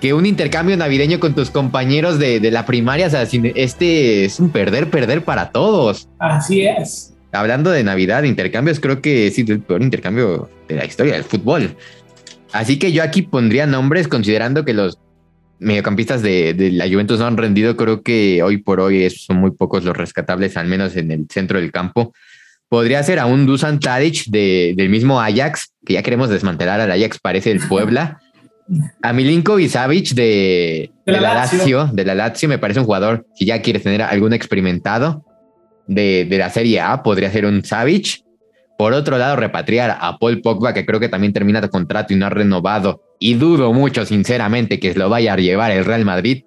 que 0.01 0.15
un 0.15 0.27
intercambio 0.27 0.77
navideño 0.77 1.19
con 1.19 1.35
tus 1.35 1.51
compañeros 1.51 2.19
de, 2.19 2.41
la 2.51 2.67
primaria, 2.67 3.09
o 3.09 3.11
sea, 3.11 3.23
este 3.23 4.25
es 4.25 4.39
un 4.39 4.51
perder, 4.51 4.91
perder 4.91 5.25
para 5.25 5.51
todos. 5.51 6.09
Así 6.19 6.67
es. 6.67 7.15
Hablando 7.33 7.71
de 7.71 7.85
Navidad, 7.85 8.23
intercambios, 8.23 8.81
creo 8.81 9.03
que 9.03 9.27
es 9.27 9.39
el 9.39 9.61
peor 9.61 9.83
intercambio 9.83 10.49
de 10.69 10.77
la 10.77 10.85
historia 10.85 11.15
del 11.15 11.25
fútbol. 11.25 11.77
Así 12.53 12.79
que 12.79 12.93
yo 12.93 13.03
aquí 13.03 13.23
pondría 13.23 13.67
nombres 13.67 14.09
considerando 14.09 14.65
que 14.65 14.73
los 14.73 14.99
mediocampistas 15.59 16.23
de, 16.23 16.55
la 16.73 16.89
Juventus 16.89 17.19
no 17.19 17.27
han 17.27 17.37
rendido. 17.37 17.77
Creo 17.77 18.03
que 18.03 18.43
hoy 18.43 18.59
por 18.59 18.81
hoy 18.81 19.11
son 19.11 19.39
muy 19.39 19.51
pocos 19.51 19.85
los 19.85 19.97
rescatables, 19.97 20.57
al 20.57 20.69
menos 20.69 20.97
en 20.97 21.11
el 21.11 21.27
centro 21.29 21.61
del 21.61 21.73
campo. 21.73 22.15
Podría 22.69 23.03
ser 23.03 23.19
a 23.19 23.27
un 23.27 23.47
Dusan 23.47 23.81
Tadic 23.81 24.27
del 24.27 24.89
mismo 24.89 25.21
Ajax, 25.21 25.73
que 25.85 25.95
ya 25.95 26.03
queremos 26.03 26.29
desmantelar 26.31 26.81
al 26.81 26.93
Ajax, 26.93 27.19
parece 27.19 27.51
el 27.51 27.61
Puebla. 27.61 28.21
A 29.03 29.13
Milinkovic 29.13 29.71
Savic 29.71 30.11
de, 30.11 30.91
de, 31.07 31.13
la 31.13 31.35
Lazio. 31.35 31.87
de 31.93 32.05
la 32.05 32.15
Lazio, 32.15 32.49
me 32.49 32.59
parece 32.59 32.81
un 32.81 32.87
jugador, 32.87 33.27
si 33.35 33.47
ya 33.47 33.63
quieres 33.63 33.83
tener 33.83 34.03
algún 34.03 34.33
experimentado 34.33 35.25
de, 35.87 36.27
la 36.31 36.51
Serie 36.51 36.81
A, 36.81 37.03
podría 37.03 37.31
ser 37.31 37.47
un 37.47 37.65
Savic. 37.65 38.25
Por 38.77 38.93
otro 38.93 39.19
lado, 39.19 39.37
repatriar 39.37 39.97
a 40.01 40.19
Paul 40.19 40.41
Pogba, 40.41 40.73
que 40.73 40.87
creo 40.87 41.01
que 41.01 41.09
también 41.09 41.33
termina 41.33 41.61
de 41.61 41.69
contrato 41.69 42.13
y 42.13 42.17
no 42.17 42.27
ha 42.27 42.31
renovado, 42.31 43.03
y 43.19 43.35
dudo 43.35 43.73
mucho, 43.73 44.05
sinceramente, 44.05 44.79
que 44.79 44.95
lo 44.95 45.09
vaya 45.09 45.33
a 45.33 45.37
llevar 45.37 45.73
el 45.73 45.85
Real 45.85 46.05
Madrid. 46.05 46.45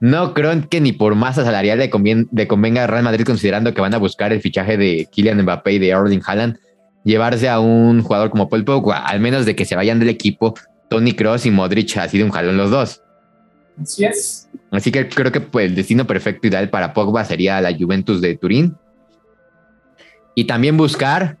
No 0.00 0.34
creo 0.34 0.68
que 0.68 0.80
ni 0.82 0.92
por 0.92 1.14
masa 1.14 1.44
salarial 1.44 1.78
le, 1.78 1.88
convenga 1.88 2.82
al 2.82 2.88
Real 2.88 3.04
Madrid, 3.04 3.24
considerando 3.24 3.72
que 3.72 3.80
van 3.80 3.94
a 3.94 3.98
buscar 3.98 4.32
el 4.32 4.42
fichaje 4.42 4.76
de 4.76 5.08
Kylian 5.10 5.40
Mbappé 5.42 5.72
y 5.72 5.78
de 5.78 5.88
Erling 5.88 6.22
Haaland, 6.26 6.58
llevarse 7.04 7.48
a 7.48 7.60
un 7.60 8.02
jugador 8.02 8.28
como 8.28 8.50
Paul 8.50 8.64
Pogba, 8.64 8.98
al 8.98 9.20
menos 9.20 9.46
de 9.46 9.56
que 9.56 9.64
se 9.64 9.76
vayan 9.76 9.98
del 9.98 10.10
equipo 10.10 10.54
Tony 10.88 11.12
Cross 11.12 11.46
y 11.46 11.50
Modric 11.50 11.96
ha 11.96 12.08
sido 12.08 12.24
un 12.24 12.32
jalón 12.32 12.56
los 12.56 12.70
dos. 12.70 13.02
Así 13.80 14.04
es. 14.04 14.48
Así 14.70 14.90
que 14.90 15.08
creo 15.08 15.32
que 15.32 15.40
pues, 15.40 15.66
el 15.66 15.74
destino 15.74 16.06
perfecto 16.06 16.48
ideal 16.48 16.70
para 16.70 16.92
Pogba 16.92 17.24
sería 17.24 17.60
la 17.60 17.76
Juventus 17.76 18.20
de 18.20 18.36
Turín. 18.36 18.76
Y 20.34 20.44
también 20.44 20.76
buscar, 20.76 21.38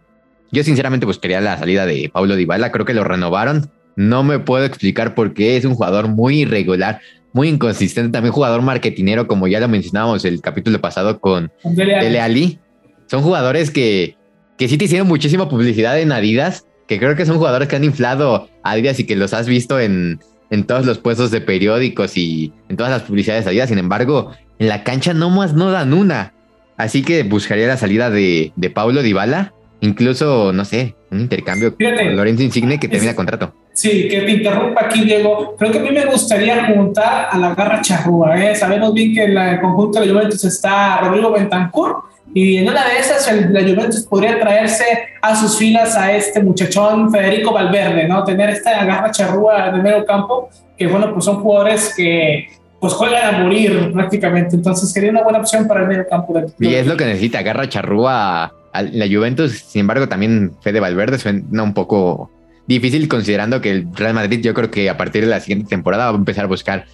yo 0.52 0.62
sinceramente 0.62 1.06
buscaría 1.06 1.40
la 1.40 1.58
salida 1.58 1.86
de 1.86 2.10
Paulo 2.12 2.34
Dybala, 2.36 2.72
creo 2.72 2.86
que 2.86 2.94
lo 2.94 3.04
renovaron. 3.04 3.70
No 3.94 4.22
me 4.22 4.38
puedo 4.38 4.64
explicar 4.64 5.14
por 5.14 5.34
qué 5.34 5.56
es 5.56 5.64
un 5.64 5.74
jugador 5.74 6.08
muy 6.08 6.40
irregular, 6.40 7.00
muy 7.32 7.48
inconsistente, 7.48 8.12
también 8.12 8.32
jugador 8.32 8.62
marketinero, 8.62 9.26
como 9.26 9.48
ya 9.48 9.60
lo 9.60 9.68
mencionábamos 9.68 10.24
el 10.24 10.40
capítulo 10.40 10.80
pasado 10.80 11.20
con 11.20 11.50
Dele 11.64 12.20
Ali. 12.20 12.58
Son 13.06 13.22
jugadores 13.22 13.70
que, 13.70 14.16
que 14.56 14.68
sí 14.68 14.78
te 14.78 14.86
hicieron 14.86 15.08
muchísima 15.08 15.48
publicidad 15.48 15.98
en 16.00 16.12
Adidas, 16.12 16.66
que 16.86 16.98
creo 16.98 17.16
que 17.16 17.26
son 17.26 17.38
jugadores 17.38 17.68
que 17.68 17.76
han 17.76 17.84
inflado 17.84 18.48
a 18.62 18.72
Adidas 18.72 18.98
y 19.00 19.04
que 19.04 19.16
los 19.16 19.34
has 19.34 19.46
visto 19.46 19.80
en, 19.80 20.20
todos 20.66 20.86
los 20.86 20.98
puestos 20.98 21.30
de 21.30 21.40
periódicos 21.40 22.16
y 22.16 22.52
en 22.68 22.76
todas 22.76 22.92
las 22.92 23.02
publicidades 23.02 23.44
de 23.44 23.50
Adidas. 23.50 23.68
Sin 23.68 23.78
embargo, 23.78 24.32
en 24.58 24.68
la 24.68 24.84
cancha 24.84 25.14
no 25.14 25.30
más 25.30 25.54
no 25.54 25.70
dan 25.70 25.92
una. 25.92 26.32
Así 26.76 27.02
que 27.02 27.22
buscaría 27.22 27.66
la 27.66 27.76
salida 27.76 28.10
de, 28.10 28.52
de 28.54 28.70
Paulo 28.70 29.02
Dybala, 29.02 29.54
incluso, 29.80 30.52
no 30.52 30.64
sé, 30.64 30.94
un 31.10 31.20
intercambio 31.20 31.74
con 31.74 32.16
Lorenzo 32.16 32.42
Insigne 32.42 32.78
que 32.78 32.88
termina 32.88 33.14
contrato. 33.14 33.54
Sí, 33.72 34.08
que 34.08 34.22
te 34.22 34.30
interrumpa 34.30 34.86
aquí, 34.86 35.04
Diego. 35.04 35.54
Creo 35.58 35.70
que 35.70 35.78
a 35.78 35.82
mí 35.82 35.90
me 35.90 36.06
gustaría 36.06 36.64
juntar 36.66 37.28
a 37.30 37.38
la 37.38 37.54
garra 37.54 37.80
charrúa. 37.82 38.42
¿eh? 38.42 38.54
Sabemos 38.54 38.94
bien 38.94 39.14
que 39.14 39.24
en 39.24 39.36
el 39.36 39.60
conjunto 39.60 40.00
de 40.00 40.08
Juventus 40.08 40.44
está 40.44 40.98
Rodrigo 41.00 41.30
Bentancur 41.30 42.04
y 42.36 42.58
en 42.58 42.68
una 42.68 42.86
de 42.86 42.98
esas, 42.98 43.32
la 43.50 43.62
Juventus 43.62 44.02
podría 44.02 44.38
traerse 44.38 44.84
a 45.22 45.34
sus 45.34 45.56
filas 45.56 45.96
a 45.96 46.12
este 46.12 46.42
muchachón 46.42 47.10
Federico 47.10 47.50
Valverde, 47.50 48.06
¿no? 48.06 48.24
Tener 48.24 48.50
esta 48.50 48.84
garra 48.84 49.10
charrúa 49.10 49.70
en 49.70 49.76
el 49.76 49.82
medio 49.82 50.04
campo, 50.04 50.50
que 50.76 50.86
bueno, 50.86 51.14
pues 51.14 51.24
son 51.24 51.40
jugadores 51.40 51.94
que 51.96 52.46
pues 52.78 52.92
juegan 52.92 53.34
a 53.34 53.38
morir 53.38 53.90
prácticamente. 53.90 54.54
Entonces 54.54 54.92
sería 54.92 55.12
una 55.12 55.22
buena 55.22 55.38
opción 55.38 55.66
para 55.66 55.80
el 55.80 55.88
medio 55.88 56.06
campo. 56.06 56.34
De 56.34 56.52
y 56.58 56.74
es 56.74 56.86
lo 56.86 56.98
que 56.98 57.06
necesita, 57.06 57.40
garra 57.40 57.70
charrúa 57.70 58.52
a 58.70 58.82
la 58.82 59.06
Juventus. 59.06 59.52
Sin 59.52 59.80
embargo, 59.80 60.06
también 60.06 60.52
Fede 60.60 60.78
Valverde 60.78 61.16
suena 61.16 61.62
un 61.62 61.72
poco 61.72 62.30
difícil 62.66 63.08
considerando 63.08 63.62
que 63.62 63.70
el 63.70 63.86
Real 63.96 64.12
Madrid 64.12 64.42
yo 64.42 64.52
creo 64.52 64.70
que 64.70 64.90
a 64.90 64.98
partir 64.98 65.24
de 65.24 65.30
la 65.30 65.40
siguiente 65.40 65.70
temporada 65.70 66.10
va 66.10 66.10
a 66.10 66.16
empezar 66.16 66.44
a 66.44 66.48
buscar 66.48 66.84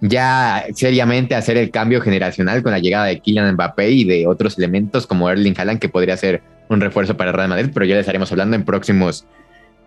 ya 0.00 0.64
seriamente 0.74 1.34
hacer 1.34 1.56
el 1.56 1.70
cambio 1.70 2.00
generacional 2.00 2.62
con 2.62 2.72
la 2.72 2.78
llegada 2.78 3.06
de 3.06 3.20
Kylian 3.20 3.54
Mbappé 3.54 3.90
y 3.90 4.04
de 4.04 4.26
otros 4.26 4.58
elementos 4.58 5.06
como 5.06 5.30
Erling 5.30 5.54
Haaland, 5.56 5.78
que 5.80 5.88
podría 5.88 6.16
ser 6.16 6.42
un 6.68 6.80
refuerzo 6.80 7.16
para 7.16 7.32
Real 7.32 7.48
Madrid, 7.48 7.70
pero 7.72 7.86
ya 7.86 7.94
les 7.94 8.02
estaremos 8.02 8.30
hablando 8.32 8.56
en 8.56 8.64
próximos 8.64 9.26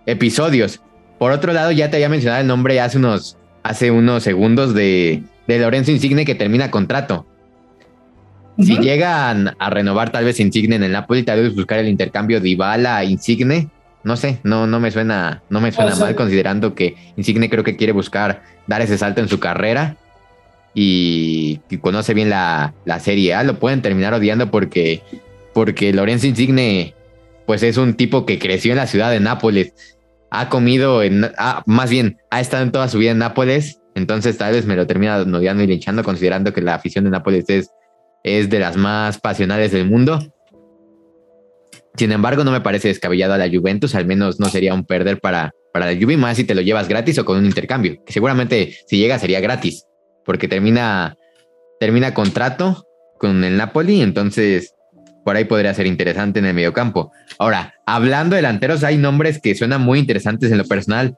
episodios. 0.06 0.82
Por 1.20 1.32
otro 1.32 1.54
lado, 1.54 1.72
ya 1.72 1.90
te 1.90 1.98
había 1.98 2.10
mencionado 2.10 2.42
el 2.42 2.48
nombre 2.48 2.80
hace 2.80 2.98
unos, 2.98 3.38
hace 3.64 3.92
unos 3.92 4.24
segundos 4.24 4.74
de, 4.74 5.24
de 5.48 5.60
Lorenzo 5.60 5.92
Insigne 5.92 6.26
que 6.26 6.36
termina 6.36 6.72
contrato. 6.72 7.26
Si 8.60 8.76
llegan 8.80 9.56
a 9.60 9.70
renovar 9.70 10.12
tal 10.12 10.26
vez 10.26 10.40
Insigne 10.40 10.78
en 10.78 10.84
el 10.84 10.92
Napoli, 10.92 11.22
tal 11.22 11.44
vez 11.44 11.54
buscar 11.54 11.78
el 11.78 11.88
intercambio 11.88 12.42
de 12.42 12.50
Ibala 12.50 13.04
Insigne. 13.04 13.70
No 14.04 14.16
sé, 14.16 14.40
no, 14.44 14.68
no 14.68 14.80
me 14.80 14.92
suena, 14.92 15.44
no 15.50 15.60
me 15.60 15.72
suena 15.72 15.96
mal 15.96 16.16
considerando 16.16 16.76
que 16.76 16.96
Insigne 17.18 17.50
creo 17.50 17.64
que 17.64 17.76
quiere 17.76 17.94
buscar 17.94 18.44
dar 18.68 18.82
ese 18.82 18.98
salto 18.98 19.22
en 19.22 19.28
su 19.28 19.40
carrera 19.40 19.98
y, 20.74 21.60
conoce 21.82 22.14
bien 22.14 22.30
la, 22.30 22.74
Serie 23.00 23.34
A. 23.34 23.44
Lo 23.44 23.60
pueden 23.60 23.82
terminar 23.82 24.14
odiando 24.14 24.50
porque, 24.52 25.02
porque 25.54 25.92
Lorenzo 25.94 26.28
Insigne 26.28 26.94
pues 27.46 27.64
es 27.64 27.78
un 27.78 27.96
tipo 27.96 28.26
que 28.26 28.40
creció 28.40 28.72
en 28.72 28.78
la 28.78 28.88
ciudad 28.88 29.10
de 29.10 29.20
Nápoles. 29.20 29.74
Ha 30.32 30.50
comido 30.50 31.02
en, 31.02 31.32
más 31.66 31.90
bien, 31.90 32.18
ha 32.30 32.42
estado 32.42 32.64
en 32.64 32.72
toda 32.72 32.90
su 32.90 33.00
vida 33.00 33.12
en 33.12 33.20
Nápoles. 33.20 33.82
Entonces 33.96 34.38
tal 34.38 34.54
vez 34.54 34.66
me 34.66 34.76
lo 34.76 34.86
termina 34.86 35.18
odiando 35.18 35.64
y 35.64 35.68
linchando 35.68 36.04
considerando 36.04 36.54
que 36.54 36.62
la 36.62 36.76
afición 36.76 37.06
de 37.06 37.10
Nápoles 37.10 37.46
es 37.50 37.72
es 38.28 38.50
de 38.50 38.60
las 38.60 38.78
más 38.78 39.20
pasionales 39.20 39.72
del 39.72 39.86
mundo. 39.86 40.20
Sin 41.98 42.12
embargo, 42.12 42.44
no 42.44 42.52
me 42.52 42.62
parece 42.62 42.90
descabellado 42.90 43.34
a 43.34 43.38
la 43.38 43.50
Juventus, 43.50 43.96
al 43.96 44.06
menos 44.06 44.40
no 44.40 44.50
sería 44.50 44.74
un 44.74 44.86
perder 44.86 45.20
para, 45.20 45.52
para 45.74 45.92
la 45.92 46.00
Juve, 46.00 46.16
más 46.16 46.38
si 46.38 46.44
te 46.44 46.54
lo 46.54 46.62
llevas 46.62 46.88
gratis 46.88 47.18
o 47.18 47.26
con 47.26 47.38
un 47.38 47.46
intercambio, 47.46 48.04
que 48.06 48.14
seguramente 48.14 48.78
si 48.88 48.98
llega 48.98 49.18
sería 49.18 49.40
gratis, 49.40 49.86
porque 50.24 50.48
termina, 50.48 51.16
termina 51.80 52.14
contrato 52.14 52.86
con 53.18 53.44
el 53.44 53.58
Napoli, 53.58 54.02
entonces 54.02 54.76
por 55.26 55.36
ahí 55.36 55.46
podría 55.46 55.74
ser 55.74 55.88
interesante 55.88 56.40
en 56.40 56.46
el 56.46 56.54
mediocampo. 56.54 57.12
Ahora, 57.40 57.74
hablando 57.86 58.36
de 58.36 58.38
delanteros, 58.38 58.84
hay 58.84 58.98
nombres 58.98 59.42
que 59.42 59.56
suenan 59.56 59.82
muy 59.82 60.00
interesantes 60.00 60.52
en 60.52 60.58
lo 60.58 60.66
personal. 60.66 61.18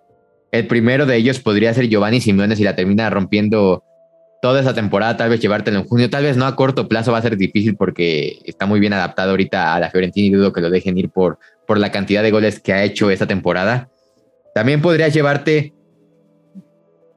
El 0.52 0.66
primero 0.66 1.06
de 1.06 1.18
ellos 1.18 1.40
podría 1.40 1.74
ser 1.74 1.90
Giovanni 1.90 2.20
Simeone 2.20 2.56
si 2.56 2.64
la 2.64 2.76
termina 2.76 3.10
rompiendo 3.10 3.84
toda 4.42 4.62
esa 4.62 4.74
temporada, 4.74 5.18
tal 5.18 5.30
vez 5.30 5.40
llevártelo 5.40 5.80
en 5.80 5.86
junio, 5.86 6.10
tal 6.10 6.24
vez 6.24 6.38
no 6.38 6.46
a 6.46 6.56
corto 6.56 6.88
plazo 6.88 7.12
va 7.12 7.18
a 7.18 7.22
ser 7.22 7.38
difícil 7.38 7.76
porque 7.76 8.40
está 8.46 8.66
muy 8.66 8.80
bien 8.80 8.94
adaptado 8.94 9.32
ahorita 9.32 9.76
a 9.76 9.80
la 9.80 9.90
Fiorentina 9.90 10.28
y 10.28 10.30
dudo 10.32 10.54
que 10.54 10.62
lo 10.62 10.70
dejen 10.70 10.98
ir 10.98 11.10
por, 11.10 11.40
por 11.68 11.78
la 11.78 11.92
cantidad 11.92 12.24
de 12.24 12.32
goles 12.32 12.60
que 12.60 12.74
ha 12.74 12.84
hecho 12.84 13.12
esta 13.12 13.28
temporada. 13.28 13.90
También 14.54 14.82
podrías 14.82 15.14
llevarte 15.14 15.74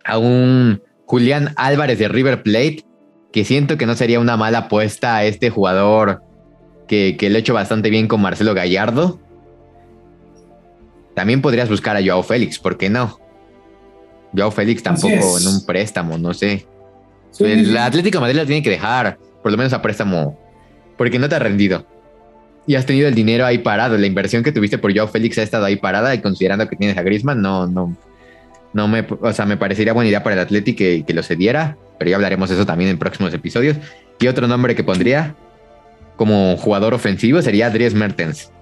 a 0.04 0.18
un 0.18 0.82
Julián 1.06 1.52
Álvarez 1.56 1.98
de 1.98 2.08
River 2.08 2.42
Plate, 2.42 2.84
que 3.32 3.44
siento 3.44 3.78
que 3.78 3.86
no 3.86 3.94
sería 3.94 4.20
una 4.20 4.36
mala 4.36 4.58
apuesta 4.58 5.16
a 5.16 5.24
este 5.24 5.48
jugador 5.48 6.22
que, 6.88 7.16
que 7.16 7.30
lo 7.30 7.36
ha 7.36 7.38
hecho 7.38 7.54
bastante 7.54 7.88
bien 7.88 8.08
con 8.08 8.20
Marcelo 8.20 8.52
Gallardo. 8.52 9.20
También 11.14 11.40
podrías 11.40 11.68
buscar 11.68 11.96
a 11.96 12.04
Joao 12.04 12.22
Félix, 12.22 12.58
¿por 12.58 12.76
qué 12.76 12.90
no? 12.90 13.18
Joao 14.36 14.50
Félix 14.50 14.82
tampoco 14.82 15.38
en 15.38 15.46
un 15.46 15.64
préstamo, 15.64 16.18
no 16.18 16.34
sé. 16.34 16.66
El 17.40 17.76
Atlético 17.76 18.20
Madrid 18.20 18.36
lo 18.36 18.46
tiene 18.46 18.62
que 18.62 18.70
dejar, 18.70 19.18
por 19.42 19.50
lo 19.52 19.58
menos 19.58 19.72
a 19.72 19.82
préstamo, 19.82 20.38
porque 20.96 21.18
no 21.18 21.28
te 21.28 21.34
ha 21.34 21.38
rendido. 21.38 21.86
Y 22.66 22.76
has 22.76 22.86
tenido 22.86 23.08
el 23.08 23.14
dinero 23.14 23.44
ahí 23.44 23.58
parado. 23.58 23.98
La 23.98 24.06
inversión 24.06 24.42
que 24.42 24.52
tuviste 24.52 24.78
por 24.78 24.94
Joao 24.94 25.08
Félix 25.08 25.38
ha 25.38 25.42
estado 25.42 25.64
ahí 25.64 25.76
parada 25.76 26.14
y 26.14 26.20
considerando 26.20 26.68
que 26.68 26.76
tienes 26.76 26.96
a 26.96 27.02
Griezmann, 27.02 27.42
no, 27.42 27.66
no, 27.66 27.96
no 28.72 28.88
me, 28.88 29.04
o 29.20 29.32
sea, 29.32 29.46
me 29.46 29.56
parecería 29.56 29.92
buena 29.92 30.08
idea 30.08 30.22
para 30.22 30.34
el 30.34 30.40
Atlético 30.40 30.78
que, 30.78 31.04
que 31.04 31.14
lo 31.14 31.22
cediera, 31.22 31.76
pero 31.98 32.10
ya 32.10 32.16
hablaremos 32.16 32.48
de 32.48 32.56
eso 32.56 32.66
también 32.66 32.90
en 32.90 32.98
próximos 32.98 33.34
episodios. 33.34 33.76
Y 34.20 34.28
otro 34.28 34.46
nombre 34.46 34.74
que 34.74 34.84
pondría 34.84 35.34
como 36.16 36.56
jugador 36.56 36.94
ofensivo 36.94 37.42
sería 37.42 37.70
Dries 37.70 37.94
Mertens, 37.94 38.52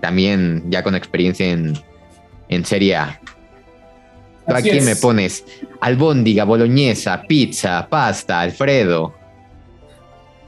también 0.00 0.64
ya 0.68 0.82
con 0.82 0.96
experiencia 0.96 1.46
en, 1.46 1.74
en 2.48 2.64
Serie 2.64 2.96
A 2.96 3.20
aquí 4.46 4.80
me 4.80 4.96
pones 4.96 5.44
albóndiga, 5.80 6.44
boloñesa, 6.44 7.22
pizza, 7.22 7.86
pasta, 7.88 8.40
Alfredo. 8.40 9.14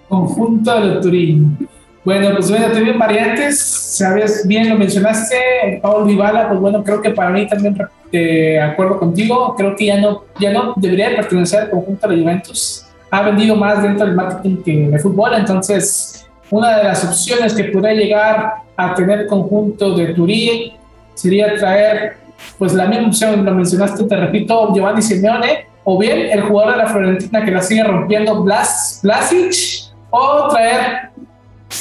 Conjunto 0.09 0.81
de 0.81 1.01
Turín. 1.01 1.69
Bueno, 2.05 2.31
pues 2.37 2.49
bueno, 2.49 2.69
también 2.69 2.99
variantes, 2.99 3.59
sabes, 3.59 4.47
bien 4.47 4.69
lo 4.69 4.77
mencionaste, 4.77 5.81
Paul 5.83 6.07
Dybala, 6.07 6.49
pues 6.49 6.61
bueno, 6.61 6.85
creo 6.85 7.03
que 7.03 7.11
para 7.11 7.31
mí 7.31 7.49
también 7.49 7.77
de 8.13 8.61
acuerdo 8.61 9.01
contigo, 9.01 9.55
creo 9.57 9.75
que 9.75 9.87
ya 9.87 10.01
no, 10.01 10.25
ya 10.39 10.53
no 10.53 10.75
debería 10.77 11.17
pertenecer 11.17 11.63
al 11.63 11.71
conjunto 11.71 12.09
de 12.09 12.21
Juventus. 12.21 12.87
Ha 13.11 13.23
vendido 13.23 13.57
más 13.57 13.83
dentro 13.83 14.07
del 14.07 14.15
marketing 14.15 14.63
que 14.63 14.89
de 14.89 14.99
fútbol, 15.01 15.35
entonces 15.35 16.29
una 16.51 16.77
de 16.79 16.85
las 16.85 17.05
opciones 17.05 17.55
que 17.55 17.65
podría 17.65 17.95
llegar 17.95 18.53
a 18.77 18.95
tener 18.95 19.27
conjunto 19.27 19.97
de 19.97 20.15
Turín 20.15 20.75
sería 21.15 21.57
traer 21.57 22.19
pues 22.59 22.73
la 22.75 22.87
misma 22.87 23.09
opción, 23.09 23.45
lo 23.45 23.55
mencionaste, 23.55 24.05
te 24.05 24.17
repito, 24.17 24.75
Giovanni 24.75 25.03
Simeone, 25.03 25.67
o 25.85 25.99
bien 25.99 26.19
el 26.33 26.43
jugador 26.43 26.73
de 26.73 26.79
la 26.79 26.89
Florentina 26.89 27.45
que 27.45 27.51
la 27.51 27.63
sigue 27.63 27.85
rompiendo, 27.85 28.43
Blas, 28.43 29.01
Blasic, 29.03 29.93
o 30.11 30.49
traer 30.49 31.11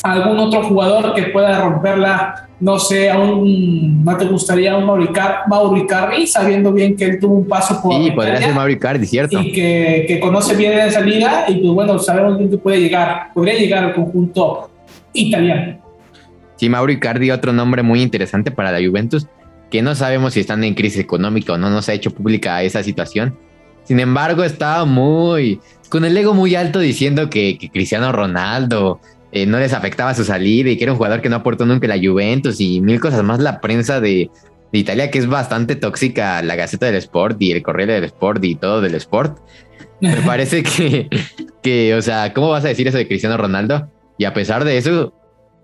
algún 0.04 0.40
otro 0.40 0.64
jugador 0.64 1.14
que 1.14 1.24
pueda 1.24 1.62
romperla, 1.62 2.48
no 2.60 2.78
sé, 2.78 3.10
a 3.10 3.18
un, 3.18 4.04
¿no 4.04 4.18
te 4.18 4.26
gustaría 4.26 4.76
un 4.76 4.86
Mauricardi, 4.86 6.28
sabiendo 6.28 6.72
bien 6.72 6.96
que 6.96 7.06
él 7.06 7.20
tuvo 7.20 7.36
un 7.36 7.48
paso 7.48 7.82
por... 7.82 7.94
Sí, 7.94 8.12
podría 8.12 8.38
ser 8.38 8.54
Mauricardi, 8.54 9.06
cierto. 9.06 9.40
Y 9.40 9.52
que, 9.52 10.06
que, 10.08 10.20
conoce 10.20 10.56
bien 10.56 10.74
esa 10.80 11.02
liga, 11.02 11.46
y 11.48 11.56
pues 11.56 11.74
bueno, 11.74 11.98
sabemos 12.00 12.38
bien 12.38 12.50
que 12.50 12.58
puede 12.58 12.80
llegar, 12.80 13.30
podría 13.34 13.56
llegar 13.56 13.86
al 13.86 13.94
conjunto 13.94 14.70
italiano. 15.14 15.80
Sí, 16.58 16.70
Mauricardi, 16.70 17.32
otro 17.32 17.54
nombre 17.54 17.82
muy 17.82 18.02
interesante 18.02 18.52
para 18.52 18.72
la 18.72 18.86
Juventus 18.86 19.28
que 19.76 19.82
no 19.82 19.94
sabemos 19.94 20.34
si 20.34 20.40
están 20.40 20.64
en 20.64 20.74
crisis 20.74 21.02
económica 21.02 21.52
o 21.52 21.58
no, 21.58 21.70
no 21.70 21.82
se 21.82 21.92
ha 21.92 21.96
hecho 21.96 22.12
pública 22.12 22.64
esa 22.64 22.82
situación. 22.82 23.38
Sin 23.84 24.00
embargo, 24.00 24.46
estaba 24.46 24.86
muy, 24.86 25.60
con 25.90 26.06
el 26.06 26.16
ego 26.16 26.34
muy 26.34 26.56
alto 26.56 26.80
diciendo 26.80 27.30
que, 27.30 27.58
Cristiano 27.74 28.14
Ronaldo 28.14 29.02
eh, 29.34 29.46
no 29.46 29.60
les 29.60 29.74
afectaba 29.74 30.14
su 30.14 30.24
salida 30.24 30.70
y 30.70 30.78
que 30.78 30.86
era 30.86 30.94
un 30.94 30.98
jugador 30.98 31.22
que 31.22 31.28
no 31.28 31.36
aportó 31.36 31.66
nunca 31.66 31.90
la 31.90 31.98
Juventus 31.98 32.62
y 32.62 32.80
mil 32.80 33.02
cosas 33.02 33.22
más. 33.26 33.42
La 33.42 33.60
prensa 33.60 34.00
de, 34.00 34.30
Italia, 34.72 35.12
que 35.12 35.20
es 35.20 35.28
bastante 35.28 35.76
tóxica, 35.76 36.42
la 36.42 36.56
Gaceta 36.56 36.86
del 36.86 36.96
Sport 36.96 37.42
y 37.42 37.52
el 37.52 37.62
Correo 37.62 37.88
del 37.88 38.06
Sport 38.06 38.46
y 38.46 38.56
todo 38.56 38.80
del 38.80 38.96
Sport. 38.96 39.40
Me 40.00 40.16
parece 40.26 40.64
que, 40.64 41.10
que, 41.62 41.96
o 41.96 42.02
sea, 42.02 42.32
¿cómo 42.32 42.48
vas 42.48 42.64
a 42.64 42.70
decir 42.70 42.88
eso 42.88 42.98
de 42.98 43.10
Cristiano 43.10 43.36
Ronaldo? 43.36 43.92
Y 44.18 44.24
a 44.24 44.34
pesar 44.34 44.64
de 44.64 44.78
eso, 44.78 45.14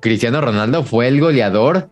Cristiano 0.01 0.41
Ronaldo 0.41 0.83
fue 0.83 1.07
el 1.07 1.21
goleador 1.21 1.89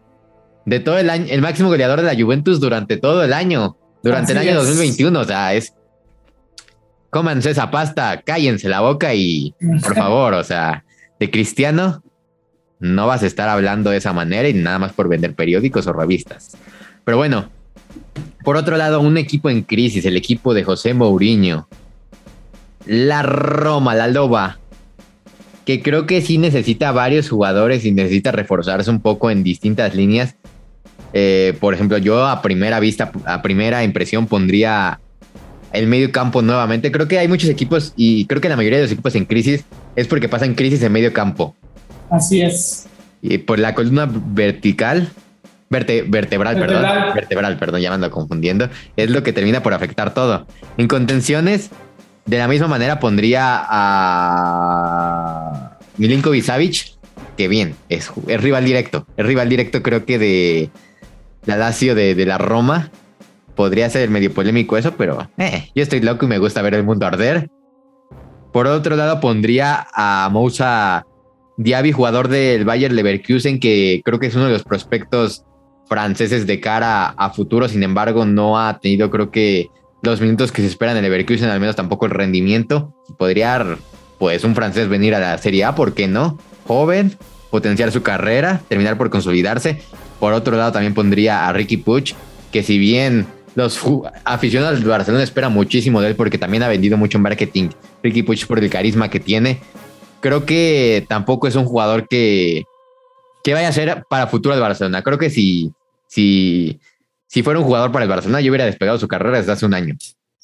de 0.70 0.80
todo 0.80 1.00
el 1.00 1.10
año, 1.10 1.26
el 1.30 1.42
máximo 1.42 1.70
goleador 1.70 2.02
de 2.02 2.14
la 2.14 2.22
Juventus 2.22 2.60
durante 2.60 2.98
todo 2.98 3.24
el 3.24 3.34
año, 3.34 3.78
durante 4.04 4.34
el 4.34 4.38
año 4.38 4.56
2021. 4.56 5.20
O 5.20 5.26
sea, 5.26 5.54
es. 5.54 5.74
Cómanse 7.10 7.50
esa 7.50 7.72
pasta, 7.72 8.22
cállense 8.22 8.70
la 8.70 8.82
boca 8.82 9.16
y 9.16 9.56
por 9.82 9.96
favor, 9.96 10.36
o 10.36 10.44
sea, 10.44 10.86
de 11.20 11.32
Cristiano 11.32 12.04
no 12.80 13.08
vas 13.08 13.24
a 13.24 13.26
estar 13.26 13.50
hablando 13.50 13.90
de 13.90 13.98
esa 13.98 14.14
manera 14.14 14.48
y 14.48 14.54
nada 14.54 14.78
más 14.78 14.94
por 14.94 15.10
vender 15.10 15.34
periódicos 15.34 15.88
o 15.88 15.94
revistas. 15.94 16.56
Pero 17.04 17.18
bueno, 17.18 17.50
por 18.44 18.58
otro 18.58 18.78
lado, 18.78 19.02
un 19.02 19.18
equipo 19.18 19.50
en 19.50 19.64
crisis, 19.64 20.06
el 20.06 20.16
equipo 20.16 20.54
de 20.54 20.64
José 20.64 20.94
Mourinho. 20.94 21.68
La 22.86 23.24
Roma, 23.24 23.96
la 23.96 24.08
Loba, 24.08 24.60
que 25.66 25.82
creo 25.82 26.06
que 26.06 26.22
sí 26.22 26.38
necesita 26.38 26.92
varios 26.92 27.30
jugadores 27.30 27.86
y 27.86 27.92
necesita 27.92 28.32
reforzarse 28.32 28.90
un 28.90 29.02
poco 29.02 29.30
en 29.30 29.44
distintas 29.44 29.96
líneas. 29.96 30.36
Eh, 31.14 31.56
por 31.60 31.74
ejemplo, 31.74 31.98
yo 31.98 32.26
a 32.26 32.42
primera 32.42 32.80
vista, 32.80 33.12
a 33.26 33.42
primera 33.42 33.84
impresión 33.84 34.28
pondría 34.28 35.00
el 35.74 35.88
medio 35.88 36.12
campo 36.12 36.42
nuevamente. 36.42 36.92
Creo 36.92 37.08
que 37.08 37.20
hay 37.20 37.28
muchos 37.28 37.50
equipos 37.50 37.94
y 37.96 38.26
creo 38.26 38.42
que 38.42 38.50
la 38.50 38.56
mayoría 38.56 38.78
de 38.78 38.84
los 38.84 38.92
equipos 38.92 39.16
en 39.16 39.26
crisis 39.26 39.66
es 39.96 40.08
porque 40.08 40.30
pasan 40.30 40.56
crisis 40.56 40.82
en 40.84 40.92
medio 40.92 41.14
campo. 41.14 41.56
Así 42.10 42.42
es. 42.42 42.88
Y 43.22 43.38
por 43.40 43.60
la 43.60 43.76
columna 43.76 44.10
vertical, 44.12 45.10
vertebral, 45.70 46.58
perdón, 46.58 46.86
vertebral, 47.14 47.58
perdón, 47.58 47.82
ya 47.82 47.90
me 47.90 47.96
ando 47.96 48.10
confundiendo, 48.10 48.70
es 48.96 49.10
lo 49.10 49.24
que 49.24 49.34
termina 49.34 49.62
por 49.62 49.74
afectar 49.74 50.14
todo. 50.14 50.48
En 50.78 50.88
contenciones, 50.88 51.70
de 52.26 52.38
la 52.38 52.48
misma 52.48 52.68
manera 52.68 53.00
pondría 53.00 53.66
a 53.70 54.20
Milinkovic 55.98 56.44
Savic, 56.44 56.94
que 57.38 57.48
bien, 57.48 57.76
es, 57.90 58.12
es 58.28 58.42
rival 58.42 58.66
directo, 58.66 59.06
es 59.18 59.26
rival 59.26 59.50
directo 59.50 59.82
creo 59.84 60.06
que 60.06 60.18
de 60.20 60.70
la 61.46 61.58
Lazio 61.58 61.96
de, 61.96 62.26
la 62.26 62.38
Roma. 62.38 62.92
Podría 63.56 63.90
ser 63.90 64.10
medio 64.10 64.34
polémico 64.34 64.78
eso, 64.78 64.96
pero 64.96 65.30
eh, 65.38 65.70
yo 65.76 65.84
estoy 65.84 66.00
loco 66.02 66.26
y 66.26 66.30
me 66.30 66.38
gusta 66.38 66.62
ver 66.62 66.76
el 66.76 66.84
mundo 66.84 67.06
arder. 67.06 67.50
Por 68.54 68.68
otro 68.68 68.96
lado, 68.96 69.20
pondría 69.20 69.88
a 69.94 70.30
Moussa 70.32 71.06
Diaby, 71.58 71.92
jugador 71.92 72.30
del 72.30 72.64
Bayer 72.64 72.92
Leverkusen, 72.92 73.60
que 73.60 74.02
creo 74.06 74.20
que 74.20 74.28
es 74.28 74.36
uno 74.36 74.46
de 74.46 74.54
los 74.54 74.64
prospectos 74.64 75.44
franceses 75.88 76.48
de 76.48 76.60
cara 76.60 77.08
a 77.10 77.32
futuro. 77.32 77.68
Sin 77.68 77.84
embargo, 77.84 78.26
no 78.26 78.60
ha 78.60 78.80
tenido, 78.80 79.10
creo 79.12 79.30
que, 79.30 79.68
los 80.02 80.22
minutos 80.22 80.54
que 80.54 80.62
se 80.62 80.68
esperan 80.68 80.96
en 80.96 81.04
Leverkusen, 81.04 81.50
al 81.50 81.60
menos 81.60 81.76
tampoco 81.76 82.06
el 82.06 82.12
rendimiento. 82.12 82.96
Podría, 83.18 83.78
pues, 84.18 84.44
un 84.46 84.56
francés 84.56 84.88
venir 84.88 85.14
a 85.14 85.20
la 85.20 85.38
Serie 85.38 85.66
A, 85.66 85.76
¿por 85.76 85.94
qué 85.94 86.08
no? 86.08 86.38
Joven, 86.66 87.18
potenciar 87.50 87.92
su 87.92 88.02
carrera, 88.02 88.62
terminar 88.70 88.98
por 88.98 89.10
consolidarse. 89.10 89.82
Por 90.20 90.34
otro 90.34 90.58
lado, 90.58 90.72
también 90.72 90.94
pondría 90.94 91.48
a 91.48 91.54
Ricky 91.54 91.78
Puch, 91.78 92.14
que 92.52 92.64
si 92.64 92.78
bien 92.78 93.26
los 93.56 93.80
aficionados 94.24 94.80
del 94.80 94.88
Barcelona 94.88 95.24
esperan 95.24 95.54
muchísimo 95.54 96.02
de 96.02 96.10
él 96.10 96.16
porque 96.16 96.38
también 96.38 96.64
ha 96.64 96.68
vendido 96.68 96.98
mucho 96.98 97.18
en 97.18 97.24
marketing 97.24 97.70
Ricky 98.04 98.24
Puch 98.24 98.46
por 98.46 98.60
el 98.60 98.70
carisma 98.70 99.10
que 99.10 99.20
tiene. 99.20 99.60
creo 100.22 100.46
que 100.46 101.06
tampoco 101.08 101.48
es 101.48 101.56
un 101.56 101.66
jugador 101.66 102.08
que, 102.08 102.64
que 103.44 103.54
vaya 103.54 103.70
a 103.70 103.74
ser 103.74 104.04
para 104.10 104.28
futuro 104.28 104.54
del 104.54 104.62
Barcelona. 104.62 105.02
Creo 105.02 105.18
que 105.18 105.30
si, 105.30 105.74
si, 106.08 106.80
si 107.28 107.44
fuera 107.44 107.60
un 107.60 107.66
jugador 107.66 107.92
para 107.92 108.04
el 108.04 108.10
Barcelona, 108.10 108.42
yo 108.42 108.52
hubiera 108.52 108.66
despegado 108.66 108.98
su 109.00 109.08
carrera 109.08 109.38
desde 109.38 109.52
hace 109.52 109.66
un 109.66 109.74
año. 109.74 109.96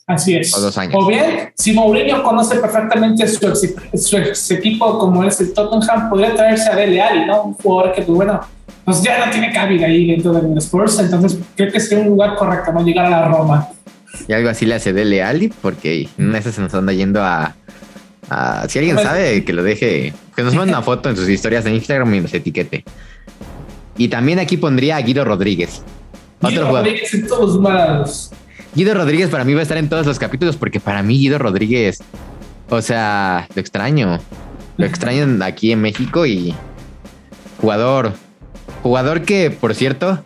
Así 0.07 0.35
es. 0.35 0.55
O 0.55 0.61
dos 0.61 0.77
años. 0.77 0.93
O 0.95 1.07
bien, 1.07 1.51
si 1.55 1.73
Mourinho 1.73 2.21
conoce 2.21 2.57
perfectamente 2.57 3.27
su, 3.27 3.55
su, 3.95 4.53
equipo 4.53 4.99
como 4.99 5.23
es 5.23 5.39
el 5.41 5.51
Tottenham, 5.51 6.09
podría 6.09 6.35
traerse 6.35 6.69
a 6.69 6.75
Dele 6.75 7.01
Alli, 7.01 7.25
¿no? 7.25 7.43
Un 7.43 7.53
jugador 7.55 7.93
que, 7.93 8.03
pues 8.03 8.15
bueno, 8.15 8.39
pues 8.83 9.01
ya 9.01 9.25
no 9.25 9.31
tiene 9.31 9.51
cabida 9.51 9.87
ahí 9.87 10.05
dentro 10.05 10.31
del 10.33 10.55
Spurs, 10.59 10.99
entonces 10.99 11.39
creo 11.55 11.71
que 11.71 11.79
sería 11.79 12.03
un 12.03 12.09
lugar 12.11 12.35
correcto, 12.35 12.71
¿no? 12.71 12.85
Llegar 12.85 13.07
a 13.07 13.09
la 13.09 13.27
Roma. 13.29 13.67
Y 14.27 14.33
algo 14.33 14.49
así 14.49 14.67
le 14.67 14.75
hace 14.75 14.93
Dele 14.93 15.23
Alli, 15.23 15.51
porque 15.61 16.07
una 16.19 16.33
vez 16.39 16.53
se 16.53 16.61
nos 16.61 16.73
anda 16.75 16.93
yendo 16.93 17.23
a, 17.23 17.55
si 18.67 18.77
alguien 18.77 18.95
pues, 18.95 19.07
sabe, 19.07 19.43
que 19.43 19.53
lo 19.53 19.63
deje, 19.63 20.13
que 20.35 20.43
nos 20.43 20.53
mande 20.53 20.71
una 20.71 20.83
foto 20.83 21.09
en 21.09 21.15
sus 21.15 21.27
historias 21.27 21.63
de 21.63 21.73
Instagram 21.73 22.13
y 22.13 22.19
nos 22.21 22.33
etiquete. 22.33 22.85
Y 23.97 24.07
también 24.09 24.37
aquí 24.37 24.57
pondría 24.57 24.97
a 24.97 25.01
Guido 25.01 25.25
Rodríguez. 25.25 25.81
Guido 26.41 26.69
Rodríguez 26.69 27.11
en 27.13 27.27
todos 27.27 27.59
lados. 27.59 28.31
Guido 28.75 28.93
Rodríguez 28.93 29.29
para 29.29 29.45
mí 29.45 29.53
va 29.53 29.61
a 29.61 29.63
estar 29.63 29.77
en 29.77 29.87
todos 29.87 30.05
los 30.05 30.19
capítulos 30.19 30.57
porque 30.57 30.81
para 30.81 31.01
mí 31.01 31.17
Guido 31.17 31.37
Rodríguez, 31.39 32.03
o 32.69 32.81
sea, 32.81 33.47
lo 33.55 33.61
extraño. 33.61 34.19
Lo 34.77 34.85
extraño 34.85 35.43
aquí 35.43 35.71
en 35.71 35.81
México 35.81 36.25
y 36.25 36.53
jugador. 37.61 38.13
Jugador 38.83 39.21
que, 39.21 39.49
por 39.49 39.73
cierto, 39.73 40.23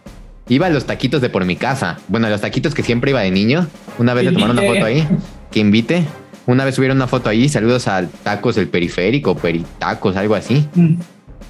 iba 0.48 0.66
a 0.66 0.70
los 0.72 0.86
taquitos 0.86 1.22
de 1.22 1.30
por 1.30 1.46
mi 1.46 1.56
casa. 1.56 2.00
Bueno, 2.08 2.26
a 2.26 2.30
los 2.32 2.42
taquitos 2.42 2.74
que 2.74 2.82
siempre 2.82 3.12
iba 3.12 3.22
de 3.22 3.30
niño. 3.30 3.68
Una 4.00 4.16
vez 4.16 4.26
le 4.26 4.32
tomaron 4.32 4.58
una 4.58 4.68
foto 4.68 4.86
ahí. 4.86 5.08
Que 5.52 5.60
invite. 5.60 6.06
Una 6.48 6.66
vez 6.66 6.74
subieron 6.74 6.98
una 6.98 7.08
foto 7.08 7.30
ahí. 7.30 7.48
Saludos 7.48 7.88
al 7.88 8.10
Tacos 8.10 8.56
del 8.56 8.68
Periférico, 8.68 9.36
Peritacos, 9.36 10.16
algo 10.18 10.34
así. 10.34 10.68
Mm. 10.74 10.96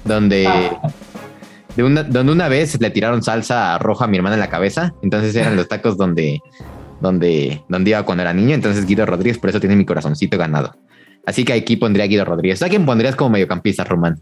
Donde. 0.04 0.46
Ah. 0.46 0.92
De 1.74 1.84
una, 1.84 2.02
donde 2.02 2.32
una 2.32 2.48
vez 2.48 2.78
le 2.80 2.90
tiraron 2.90 3.22
salsa 3.22 3.78
roja 3.78 4.04
a 4.04 4.08
mi 4.08 4.18
hermana 4.18 4.34
en 4.34 4.40
la 4.40 4.50
cabeza. 4.50 4.92
Entonces 5.02 5.34
eran 5.34 5.56
los 5.56 5.68
tacos 5.68 5.96
donde 5.96 6.40
donde, 7.00 7.62
donde 7.68 7.90
iba 7.90 8.02
cuando 8.04 8.22
era 8.22 8.32
niño. 8.32 8.54
Entonces 8.54 8.86
Guido 8.86 9.06
Rodríguez, 9.06 9.38
por 9.38 9.50
eso 9.50 9.60
tiene 9.60 9.76
mi 9.76 9.84
corazoncito 9.84 10.38
ganado. 10.38 10.74
Así 11.26 11.44
que 11.44 11.52
aquí 11.52 11.76
pondría 11.76 12.06
Guido 12.06 12.24
Rodríguez. 12.24 12.62
¿A 12.62 12.68
quién 12.68 12.86
pondrías 12.86 13.16
como 13.16 13.30
mediocampista, 13.30 13.84
Román? 13.84 14.20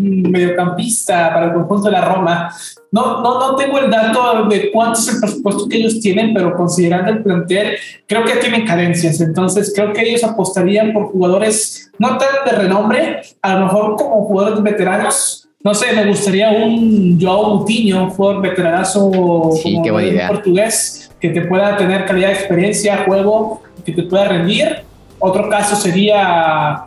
Mm, 0.00 0.30
mediocampista 0.30 1.32
para 1.34 1.46
el 1.46 1.52
conjunto 1.52 1.86
de 1.86 1.92
la 1.92 2.00
Roma. 2.00 2.54
No, 2.92 3.20
no, 3.20 3.38
no 3.38 3.56
tengo 3.56 3.78
el 3.78 3.90
dato 3.90 4.46
de 4.48 4.70
cuánto 4.70 4.98
es 4.98 5.08
el 5.08 5.20
presupuesto 5.20 5.68
que 5.68 5.76
ellos 5.76 6.00
tienen, 6.00 6.32
pero 6.32 6.56
considerando 6.56 7.10
el 7.12 7.22
plantel, 7.22 7.76
creo 8.06 8.24
que 8.24 8.36
tienen 8.36 8.64
carencias. 8.64 9.20
Entonces, 9.20 9.72
creo 9.74 9.92
que 9.92 10.02
ellos 10.02 10.24
apostarían 10.24 10.92
por 10.92 11.06
jugadores 11.06 11.90
no 11.98 12.16
tan 12.16 12.28
de 12.46 12.52
renombre, 12.52 13.20
a 13.42 13.54
lo 13.54 13.66
mejor 13.66 13.96
como 13.96 14.24
jugadores 14.24 14.62
veteranos. 14.62 15.48
No 15.62 15.74
sé, 15.74 15.92
me 15.92 16.06
gustaría 16.06 16.50
un 16.50 17.20
Joao 17.20 17.56
Mutiño, 17.56 18.08
jugador 18.10 18.40
veteranazo 18.40 19.50
sí, 19.62 19.74
como 19.74 19.98
portugués, 20.28 21.09
que 21.20 21.28
te 21.28 21.42
pueda 21.42 21.76
tener 21.76 22.06
calidad 22.06 22.28
de 22.28 22.34
experiencia, 22.34 23.04
juego, 23.04 23.62
que 23.84 23.92
te 23.92 24.02
pueda 24.04 24.28
rendir. 24.28 24.78
Otro 25.18 25.48
caso 25.48 25.76
sería, 25.76 26.84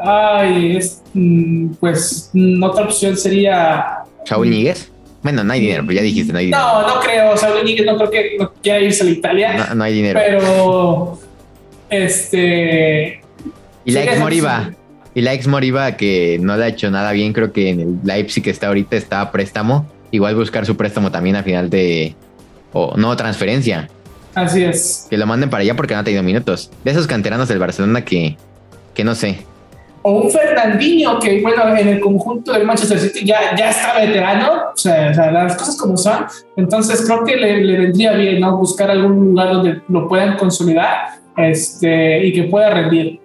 ay, 0.00 0.76
es, 0.76 1.02
mm, 1.12 1.74
pues 1.80 2.30
mm, 2.32 2.62
otra 2.62 2.84
opción 2.84 3.16
sería... 3.16 3.98
Saúl 4.24 4.50
Níguez. 4.50 4.90
Bueno, 5.22 5.44
no 5.44 5.52
hay 5.52 5.60
dinero, 5.60 5.84
pero 5.86 5.96
ya 5.96 6.02
dijiste, 6.02 6.32
no 6.32 6.38
hay 6.38 6.46
dinero. 6.46 6.62
No, 6.62 6.94
no 6.94 7.00
creo, 7.00 7.36
Saúl 7.36 7.64
Níguez 7.64 7.86
no 7.86 7.96
creo 7.96 8.10
que 8.10 8.36
no 8.38 8.52
quiera 8.62 8.80
irse 8.80 9.02
a 9.02 9.06
la 9.06 9.10
Italia. 9.10 9.66
No, 9.68 9.74
no 9.74 9.84
hay 9.84 9.94
dinero. 9.94 10.20
Pero, 10.24 11.18
este... 11.90 13.20
Y 13.84 13.92
la 13.92 14.04
ex 14.04 14.18
Moriba. 14.18 14.70
Y 15.14 15.20
la 15.22 15.34
ex 15.34 15.46
Moriba 15.48 15.96
que 15.96 16.38
no 16.40 16.56
le 16.56 16.64
ha 16.64 16.68
hecho 16.68 16.90
nada 16.90 17.10
bien, 17.12 17.32
creo 17.32 17.52
que 17.52 17.70
en 17.70 17.80
el 17.80 17.98
Leipzig 18.04 18.44
que 18.44 18.50
está 18.50 18.68
ahorita 18.68 18.96
está 18.96 19.20
a 19.20 19.32
préstamo. 19.32 19.86
Igual 20.12 20.36
buscar 20.36 20.66
su 20.66 20.76
préstamo 20.76 21.10
también 21.10 21.36
a 21.36 21.42
final 21.42 21.68
de, 21.68 22.14
o 22.72 22.96
no 22.96 23.16
transferencia. 23.16 23.88
Así 24.34 24.64
es. 24.64 25.06
Que 25.10 25.16
lo 25.16 25.26
manden 25.26 25.50
para 25.50 25.62
allá 25.62 25.74
porque 25.76 25.94
no 25.94 26.00
ha 26.00 26.04
tenido 26.04 26.22
minutos. 26.22 26.70
De 26.84 26.90
esos 26.90 27.06
canteranos 27.06 27.48
del 27.48 27.58
Barcelona 27.58 28.04
que, 28.04 28.36
que 28.94 29.04
no 29.04 29.14
sé. 29.14 29.44
O 30.04 30.22
un 30.22 30.30
Fernandinho 30.30 31.20
que, 31.20 31.40
bueno, 31.42 31.76
en 31.76 31.88
el 31.88 32.00
conjunto 32.00 32.52
del 32.52 32.66
Manchester 32.66 32.98
City 32.98 33.24
ya, 33.24 33.54
ya 33.56 33.70
está 33.70 34.00
veterano, 34.00 34.70
o 34.74 34.76
sea, 34.76 35.12
las 35.30 35.56
cosas 35.56 35.76
como 35.76 35.96
son. 35.96 36.26
Entonces 36.56 37.04
creo 37.06 37.24
que 37.24 37.36
le, 37.36 37.78
vendría 37.78 38.12
bien, 38.12 38.40
¿no? 38.40 38.56
Buscar 38.56 38.90
algún 38.90 39.28
lugar 39.28 39.52
donde 39.52 39.80
lo 39.88 40.08
puedan 40.08 40.36
consolidar 40.36 41.20
este, 41.36 42.26
y 42.26 42.32
que 42.32 42.44
pueda 42.44 42.70
rendir. 42.70 43.20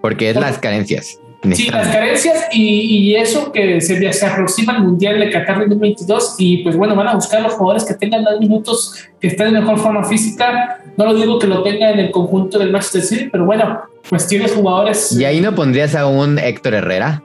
Porque 0.00 0.30
es 0.30 0.36
las 0.36 0.58
carencias. 0.58 1.19
Sí, 1.52 1.70
las 1.70 1.88
carencias 1.88 2.48
y, 2.52 3.14
eso 3.14 3.50
que 3.50 3.80
se, 3.80 4.12
se 4.12 4.26
aproxima 4.26 4.74
al 4.74 4.82
Mundial 4.82 5.18
de 5.18 5.30
Qatar 5.30 5.60
2022 5.60 6.34
y 6.38 6.58
pues 6.58 6.76
bueno, 6.76 6.94
van 6.94 7.08
a 7.08 7.14
buscar 7.14 7.40
los 7.40 7.54
jugadores 7.54 7.84
que 7.84 7.94
tengan 7.94 8.24
más 8.24 8.38
minutos, 8.38 8.94
que 9.18 9.28
estén 9.28 9.48
en 9.48 9.54
mejor 9.54 9.78
forma 9.78 10.04
física. 10.04 10.80
No 10.98 11.06
lo 11.06 11.14
digo 11.14 11.38
que 11.38 11.46
lo 11.46 11.62
tenga 11.62 11.90
en 11.90 11.98
el 11.98 12.10
conjunto 12.10 12.58
del 12.58 12.70
Manchester 12.70 13.02
City, 13.02 13.28
pero 13.32 13.46
bueno, 13.46 13.80
pues 14.08 14.26
tienes 14.26 14.52
jugadores. 14.52 15.12
¿Y 15.12 15.24
ahí 15.24 15.40
no 15.40 15.54
pondrías 15.54 15.94
a 15.94 16.06
un 16.06 16.38
Héctor 16.38 16.74
Herrera? 16.74 17.22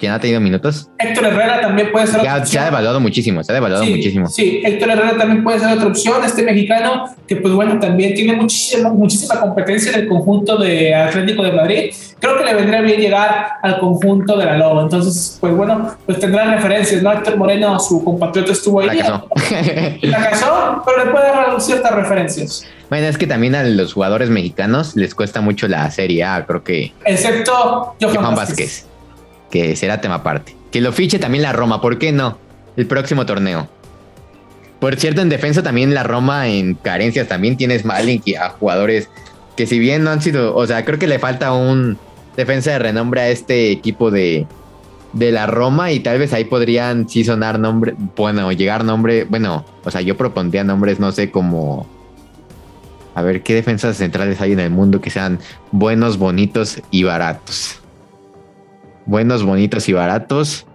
¿Quién 0.00 0.12
ha 0.12 0.18
tenido 0.18 0.40
minutos? 0.40 0.88
Héctor 0.98 1.26
Herrera 1.26 1.60
también 1.60 1.92
puede 1.92 2.06
ser 2.06 2.20
otra 2.20 2.32
opción. 2.32 2.46
Se 2.46 2.58
ha 2.58 2.64
devaluado 2.64 3.00
muchísimo, 3.00 3.44
se 3.44 3.52
ha 3.52 3.54
devaluado 3.54 3.84
muchísimo. 3.84 4.28
Sí, 4.28 4.62
Héctor 4.64 4.92
Herrera 4.92 5.18
también 5.18 5.44
puede 5.44 5.60
ser 5.60 5.76
otra 5.76 5.88
opción. 5.88 6.24
Este 6.24 6.42
mexicano, 6.42 7.14
que 7.28 7.36
pues 7.36 7.52
bueno, 7.52 7.78
también 7.78 8.14
tiene 8.14 8.32
muchísima, 8.32 8.88
muchísima 8.88 9.38
competencia 9.38 9.92
en 9.92 10.00
el 10.00 10.08
conjunto 10.08 10.56
de 10.56 10.94
Atlético 10.94 11.42
de 11.42 11.52
Madrid. 11.52 11.92
Creo 12.18 12.38
que 12.38 12.44
le 12.44 12.54
vendría 12.54 12.80
bien 12.80 12.98
llegar 12.98 13.48
al 13.62 13.78
conjunto 13.78 14.38
de 14.38 14.46
la 14.46 14.56
Lobo. 14.56 14.80
Entonces, 14.80 15.36
pues 15.38 15.54
bueno, 15.54 15.94
pues 16.06 16.18
tendrá 16.18 16.54
referencias, 16.54 17.02
¿no? 17.02 17.12
Héctor 17.12 17.36
Moreno, 17.36 17.78
su 17.78 18.02
compatriota, 18.02 18.52
estuvo 18.52 18.80
ahí. 18.80 18.98
La 20.00 20.30
casó, 20.30 20.82
pero 20.86 21.04
le 21.04 21.10
puede 21.10 21.26
dar 21.26 21.60
ciertas 21.60 21.94
referencias. 21.94 22.66
Bueno, 22.88 23.06
es 23.06 23.18
que 23.18 23.26
también 23.26 23.54
a 23.54 23.64
los 23.64 23.92
jugadores 23.92 24.30
mexicanos 24.30 24.96
les 24.96 25.14
cuesta 25.14 25.42
mucho 25.42 25.68
la 25.68 25.90
Serie 25.90 26.24
A, 26.24 26.46
creo 26.46 26.64
que. 26.64 26.94
Excepto 27.04 27.94
Johan, 28.00 28.34
Vázquez 28.34 28.89
que 29.50 29.76
será 29.76 30.00
tema 30.00 30.16
aparte. 30.16 30.56
Que 30.70 30.80
lo 30.80 30.92
fiche 30.92 31.18
también 31.18 31.42
la 31.42 31.52
Roma, 31.52 31.80
¿por 31.80 31.98
qué 31.98 32.12
no? 32.12 32.38
El 32.76 32.86
próximo 32.86 33.26
torneo. 33.26 33.68
Por 34.78 34.96
cierto, 34.96 35.20
en 35.20 35.28
defensa 35.28 35.62
también 35.62 35.92
la 35.92 36.04
Roma 36.04 36.48
en 36.48 36.74
carencias 36.74 37.28
también 37.28 37.56
tienes 37.56 37.84
Malin 37.84 38.22
a 38.40 38.50
jugadores 38.50 39.10
que 39.56 39.66
si 39.66 39.78
bien 39.78 40.04
no 40.04 40.10
han 40.10 40.22
sido, 40.22 40.54
o 40.56 40.66
sea, 40.66 40.86
creo 40.86 40.98
que 40.98 41.06
le 41.06 41.18
falta 41.18 41.52
un 41.52 41.98
defensa 42.34 42.70
de 42.70 42.78
renombre 42.78 43.20
a 43.20 43.28
este 43.28 43.70
equipo 43.70 44.10
de, 44.10 44.46
de 45.12 45.32
la 45.32 45.46
Roma 45.46 45.92
y 45.92 46.00
tal 46.00 46.18
vez 46.18 46.32
ahí 46.32 46.44
podrían 46.44 47.10
sí 47.10 47.24
sonar 47.24 47.58
nombre, 47.58 47.94
bueno, 48.16 48.50
llegar 48.52 48.84
nombre, 48.84 49.24
bueno, 49.24 49.66
o 49.84 49.90
sea, 49.90 50.00
yo 50.00 50.16
propondría 50.16 50.64
nombres, 50.64 50.98
no 50.98 51.12
sé, 51.12 51.30
como 51.30 51.86
a 53.14 53.20
ver 53.20 53.42
qué 53.42 53.54
defensas 53.54 53.98
centrales 53.98 54.40
hay 54.40 54.52
en 54.52 54.60
el 54.60 54.70
mundo 54.70 55.02
que 55.02 55.10
sean 55.10 55.40
buenos, 55.72 56.16
bonitos 56.16 56.80
y 56.90 57.02
baratos 57.02 57.79
buenos, 59.10 59.42
bonitos 59.42 59.88
y 59.88 59.92
baratos. 59.92 60.66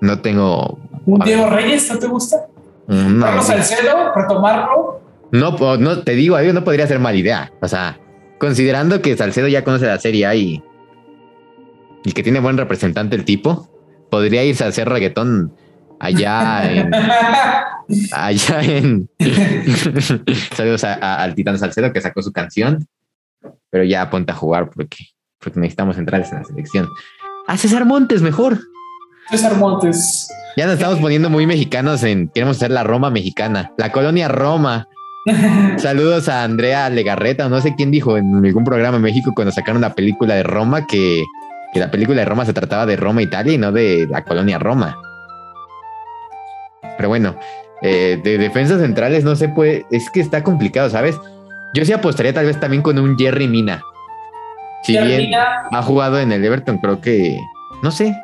No 0.00 0.20
tengo. 0.20 0.78
¿Un 1.04 1.20
Diego 1.20 1.50
Reyes 1.50 1.90
no 1.92 1.98
te 1.98 2.06
gusta? 2.06 2.46
Mm, 2.86 3.18
no. 3.18 3.26
¿Vamos 3.26 3.50
al 3.50 3.64
celo? 3.64 4.14
¿Retomarlo? 4.14 5.00
No, 5.32 5.76
no, 5.76 6.02
te 6.02 6.12
digo, 6.12 6.40
no 6.40 6.64
podría 6.64 6.86
ser 6.86 7.00
mala 7.00 7.18
idea. 7.18 7.52
O 7.60 7.68
sea, 7.68 7.98
considerando 8.38 9.02
que 9.02 9.16
Salcedo 9.16 9.48
ya 9.48 9.64
conoce 9.64 9.86
la 9.86 9.98
Serie 9.98 10.26
A 10.26 10.34
y, 10.34 10.62
y 12.04 12.12
que 12.12 12.22
tiene 12.22 12.40
buen 12.40 12.56
representante 12.56 13.16
el 13.16 13.24
tipo, 13.24 13.68
podría 14.10 14.44
irse 14.44 14.64
a 14.64 14.68
hacer 14.68 14.88
reggaetón 14.88 15.52
allá 15.98 16.72
en. 16.72 16.90
allá 18.12 18.62
en. 18.62 19.10
Saludos 20.56 20.84
al 20.84 21.34
Titán 21.34 21.58
Salcedo 21.58 21.92
que 21.92 22.00
sacó 22.00 22.22
su 22.22 22.32
canción, 22.32 22.86
pero 23.70 23.84
ya 23.84 24.02
apunta 24.02 24.32
a 24.32 24.36
jugar 24.36 24.70
porque, 24.70 25.06
porque 25.38 25.60
necesitamos 25.60 25.96
centrales 25.96 26.30
en 26.32 26.38
la 26.38 26.44
selección. 26.44 26.88
A 27.50 27.56
César 27.56 27.84
Montes 27.84 28.22
mejor. 28.22 28.60
César 29.28 29.56
Montes. 29.56 30.28
Ya 30.56 30.66
nos 30.66 30.74
estamos 30.74 31.00
poniendo 31.00 31.28
muy 31.30 31.48
mexicanos 31.48 32.04
en 32.04 32.28
queremos 32.28 32.58
ser 32.58 32.70
la 32.70 32.84
Roma 32.84 33.10
mexicana, 33.10 33.72
la 33.76 33.90
colonia 33.90 34.28
Roma. 34.28 34.86
Saludos 35.76 36.28
a 36.28 36.44
Andrea 36.44 36.88
Legarreta, 36.90 37.48
no 37.48 37.60
sé 37.60 37.74
quién 37.74 37.90
dijo 37.90 38.16
en 38.16 38.46
algún 38.46 38.62
programa 38.62 38.98
en 38.98 39.02
México 39.02 39.32
cuando 39.34 39.50
sacaron 39.50 39.80
la 39.80 39.96
película 39.96 40.36
de 40.36 40.44
Roma 40.44 40.86
que, 40.86 41.24
la 41.74 41.90
película 41.90 42.20
de 42.20 42.24
Roma 42.24 42.46
se 42.46 42.52
trataba 42.52 42.86
de 42.86 42.94
Roma, 42.94 43.20
Italia 43.20 43.54
y 43.54 43.58
no 43.58 43.72
de 43.72 44.06
la 44.08 44.22
colonia 44.22 44.60
Roma. 44.60 44.96
Pero 46.98 47.08
bueno, 47.08 47.34
eh, 47.82 48.20
de 48.22 48.38
defensas 48.38 48.80
centrales 48.80 49.24
no 49.24 49.34
se 49.34 49.48
puede, 49.48 49.86
es 49.90 50.08
que 50.10 50.20
está 50.20 50.44
complicado, 50.44 50.88
¿sabes? 50.88 51.16
Yo 51.74 51.84
sí 51.84 51.92
apostaría 51.92 52.32
tal 52.32 52.46
vez 52.46 52.60
también 52.60 52.80
con 52.80 52.96
un 52.96 53.18
Jerry 53.18 53.48
Mina. 53.48 53.82
Si 54.82 54.96
bien 54.98 55.32
ha 55.34 55.82
jugado 55.82 56.18
en 56.18 56.32
el 56.32 56.44
Everton, 56.44 56.78
creo 56.78 57.00
que. 57.00 57.38
No 57.82 57.90
sé. 57.90 58.14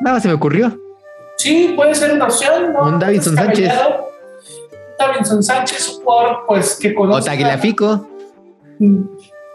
Nada 0.00 0.20
se 0.20 0.28
me 0.28 0.34
ocurrió. 0.34 0.76
Sí, 1.38 1.72
puede 1.76 1.94
ser 1.94 2.12
una 2.12 2.26
opción. 2.26 2.72
¿no? 2.72 2.82
Un 2.84 2.98
Davidson 2.98 3.36
Sánchez. 3.36 3.72
Davidson 4.98 5.42
Sánchez, 5.42 5.88
un 5.88 6.04
jugador 6.04 6.38
pues 6.46 6.78
que 6.80 6.94
conoce. 6.94 7.20
O 7.20 7.24
Tagliafico. 7.24 8.08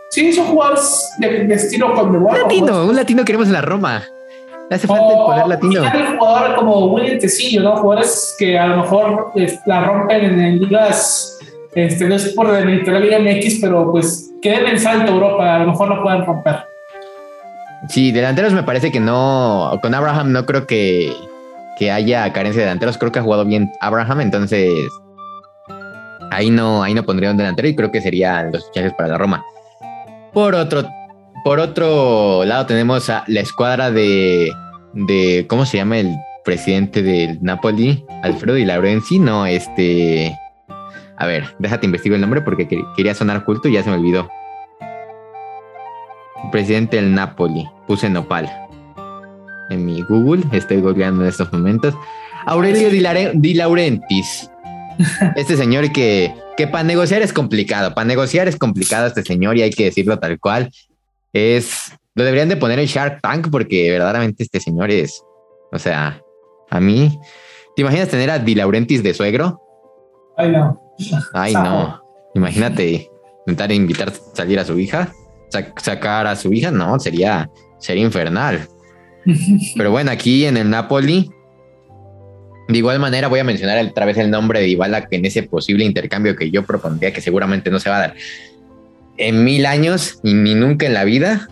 Sí, 0.10 0.34
son 0.34 0.48
jugadores 0.48 1.10
de, 1.20 1.54
estilo 1.54 1.94
con 1.94 2.16
Un 2.16 2.34
latino, 2.34 2.86
un 2.86 2.96
latino 2.96 3.26
queremos 3.26 3.48
en 3.48 3.54
la 3.54 3.62
Roma. 3.62 4.04
Le 4.70 4.76
hace 4.76 4.88
falta 4.88 5.12
el 5.12 5.18
poder 5.18 5.48
latino. 5.48 5.82
Un 5.82 6.18
jugador 6.18 6.56
como 6.56 6.94
William 6.94 7.20
Tecillo, 7.20 7.62
¿no? 7.62 7.78
Jugadores 7.78 8.36
que 8.38 8.58
a 8.58 8.68
lo 8.68 8.78
mejor 8.78 9.32
la 9.66 9.86
rompen 9.86 10.40
en, 10.40 10.60
ligas, 10.60 11.40
este, 11.74 12.08
no 12.08 12.16
es 12.16 12.30
por 12.30 12.50
la 12.50 12.62
Liga 12.62 13.20
MX, 13.20 13.60
pero 13.62 13.92
pues 13.92 14.32
que 14.48 14.54
den 14.54 14.68
el 14.68 14.80
salto 14.80 15.12
a 15.12 15.16
Europa, 15.16 15.56
a 15.56 15.60
lo 15.60 15.68
mejor 15.68 15.90
lo 15.90 16.02
pueden 16.02 16.26
romper. 16.26 16.56
Sí, 17.90 18.12
delanteros 18.12 18.54
me 18.54 18.64
parece 18.64 18.92
que 18.92 19.00
no, 19.00 19.78
con 19.82 19.94
Abraham 19.94 20.32
no 20.32 20.46
creo 20.46 20.66
que, 20.66 21.14
que 21.78 21.92
haya 21.92 22.32
carencia 22.32 22.62
de 22.62 22.68
delanteros, 22.68 22.98
creo 22.98 23.12
que 23.12 23.20
ha 23.20 23.24
jugado 23.24 23.46
bien 23.46 23.72
Abraham, 23.82 24.22
entonces 24.22 24.72
ahí 26.32 26.50
no, 26.50 26.82
ahí 26.82 26.94
no 26.94 27.04
pondría 27.04 27.32
un 27.32 27.38
delantero 27.38 27.68
y 27.68 27.76
creo 27.76 27.92
que 27.92 28.02
serían 28.02 28.52
los 28.52 28.66
fichajes 28.68 28.94
para 28.94 29.10
la 29.10 29.18
Roma. 29.18 29.44
Por 30.34 30.56
otro, 30.56 30.88
por 31.44 31.60
otro 31.60 32.46
lado 32.46 32.66
tenemos 32.66 33.10
a 33.10 33.24
la 33.28 33.42
escuadra 33.42 33.92
de, 33.92 34.50
de 34.94 35.46
¿cómo 35.50 35.66
se 35.66 35.78
llama 35.78 36.00
el 36.00 36.16
presidente 36.46 37.04
del 37.04 37.38
Napoli? 37.42 38.06
Alfredo 38.24 38.56
Di 38.56 38.66
Laurenzi, 38.66 39.20
no, 39.20 39.46
este... 39.46 40.34
A 41.18 41.26
ver, 41.26 41.56
déjate 41.58 41.86
investigo 41.86 42.16
el 42.16 42.22
nombre 42.22 42.42
porque 42.42 42.68
quería 42.96 43.14
sonar 43.16 43.44
culto 43.44 43.68
y 43.68 43.74
ya 43.74 43.84
se 43.84 43.90
me 43.90 43.98
olvidó. 43.98 44.30
Presidente 46.52 46.98
del 46.98 47.14
Napoli, 47.14 47.68
puse 47.88 48.10
Nopal. 48.10 48.50
En 49.70 49.86
mi 49.86 50.02
Google, 50.04 50.44
estoy 50.52 50.80
googleando 50.80 51.24
en 51.24 51.30
estos 51.30 51.52
momentos. 51.52 51.96
Aurelio 52.46 52.90
Di, 53.34 53.54
Laurentis. 53.56 54.50
Este 55.36 55.58
señor 55.58 55.92
que, 55.92 56.34
que 56.56 56.68
para 56.68 56.84
negociar 56.84 57.22
es 57.22 57.34
complicado. 57.34 57.94
Para 57.94 58.08
negociar 58.08 58.48
es 58.48 58.56
complicado 58.56 59.08
este 59.08 59.24
señor 59.24 59.58
y 59.58 59.64
hay 59.64 59.72
que 59.72 59.86
decirlo 59.86 60.20
tal 60.20 60.40
cual. 60.40 60.72
Es. 61.34 61.92
Lo 62.16 62.24
deberían 62.24 62.50
de 62.50 62.58
poner 62.58 62.80
en 62.80 62.86
Shark 62.86 63.22
Tank 63.22 63.50
porque 63.52 63.92
verdaderamente 63.92 64.44
este 64.44 64.60
señor 64.60 64.92
es. 64.92 65.22
O 65.72 65.80
sea, 65.80 66.22
a 66.70 66.80
mí. 66.80 67.20
¿Te 67.76 67.82
imaginas 67.82 68.08
tener 68.08 68.32
a 68.32 68.40
Di 68.40 68.56
Laurentis 68.56 69.04
de 69.04 69.14
suegro? 69.14 69.62
Ay, 70.38 70.52
no. 70.52 70.87
Ay, 71.34 71.54
no. 71.54 72.02
Imagínate 72.36 73.10
intentar 73.46 73.72
invitar 73.72 74.10
a 74.10 74.36
salir 74.36 74.60
a 74.60 74.66
su 74.66 74.78
hija 74.80 75.12
sacar 75.50 76.28
a 76.28 76.36
su 76.36 76.52
hija, 76.54 76.72
no, 76.72 77.00
sería, 77.00 77.50
sería 77.80 78.04
infernal. 78.04 78.68
Pero 79.76 79.92
bueno, 79.92 80.12
aquí 80.12 80.46
en 80.46 80.58
el 80.58 80.70
Napoli, 80.70 81.30
de 82.68 82.78
igual 82.78 83.00
manera 83.00 83.28
voy 83.28 83.40
a 83.40 83.44
mencionar 83.44 83.84
otra 83.86 84.06
vez 84.06 84.18
el 84.18 84.30
nombre 84.30 84.60
de 84.60 84.66
Dybala 84.66 85.08
en 85.12 85.26
ese 85.26 85.44
posible 85.44 85.86
intercambio 85.86 86.36
que 86.36 86.52
yo 86.52 86.66
propondría 86.66 87.14
que 87.14 87.22
seguramente 87.22 87.70
no 87.70 87.80
se 87.80 87.90
va 87.90 87.98
a 87.98 88.00
dar 88.00 88.16
en 89.18 89.44
mil 89.44 89.66
años 89.66 90.20
y 90.24 90.34
ni 90.34 90.54
nunca 90.54 90.86
en 90.86 90.94
la 90.94 91.04
vida 91.04 91.50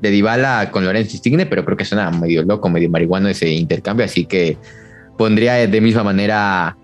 de 0.00 0.10
Dybala 0.10 0.70
con 0.70 0.84
Lorenzo 0.84 1.16
Insigne, 1.16 1.46
pero 1.46 1.64
creo 1.64 1.76
que 1.76 1.84
suena 1.84 2.10
medio 2.10 2.42
loco, 2.42 2.68
medio 2.68 2.90
marihuano 2.90 3.28
ese 3.28 3.50
intercambio, 3.50 4.04
así 4.04 4.26
que 4.26 4.56
pondría 5.18 5.54
de 5.54 5.80
misma 5.80 6.04
manera 6.04 6.76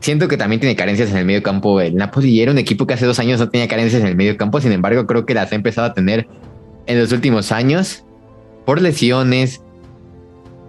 siento 0.00 0.28
que 0.28 0.36
también 0.36 0.60
tiene 0.60 0.76
carencias 0.76 1.10
en 1.10 1.16
el 1.16 1.24
medio 1.24 1.42
campo 1.42 1.80
el 1.80 1.96
Napoli 1.96 2.40
era 2.40 2.52
un 2.52 2.58
equipo 2.58 2.86
que 2.86 2.94
hace 2.94 3.06
dos 3.06 3.18
años 3.18 3.40
no 3.40 3.48
tenía 3.48 3.68
carencias 3.68 4.02
en 4.02 4.08
el 4.08 4.16
medio 4.16 4.36
campo, 4.36 4.60
sin 4.60 4.72
embargo 4.72 5.06
creo 5.06 5.26
que 5.26 5.34
las 5.34 5.52
ha 5.52 5.54
empezado 5.54 5.88
a 5.88 5.94
tener 5.94 6.26
en 6.86 6.98
los 6.98 7.12
últimos 7.12 7.52
años 7.52 8.04
por 8.64 8.80
lesiones, 8.82 9.62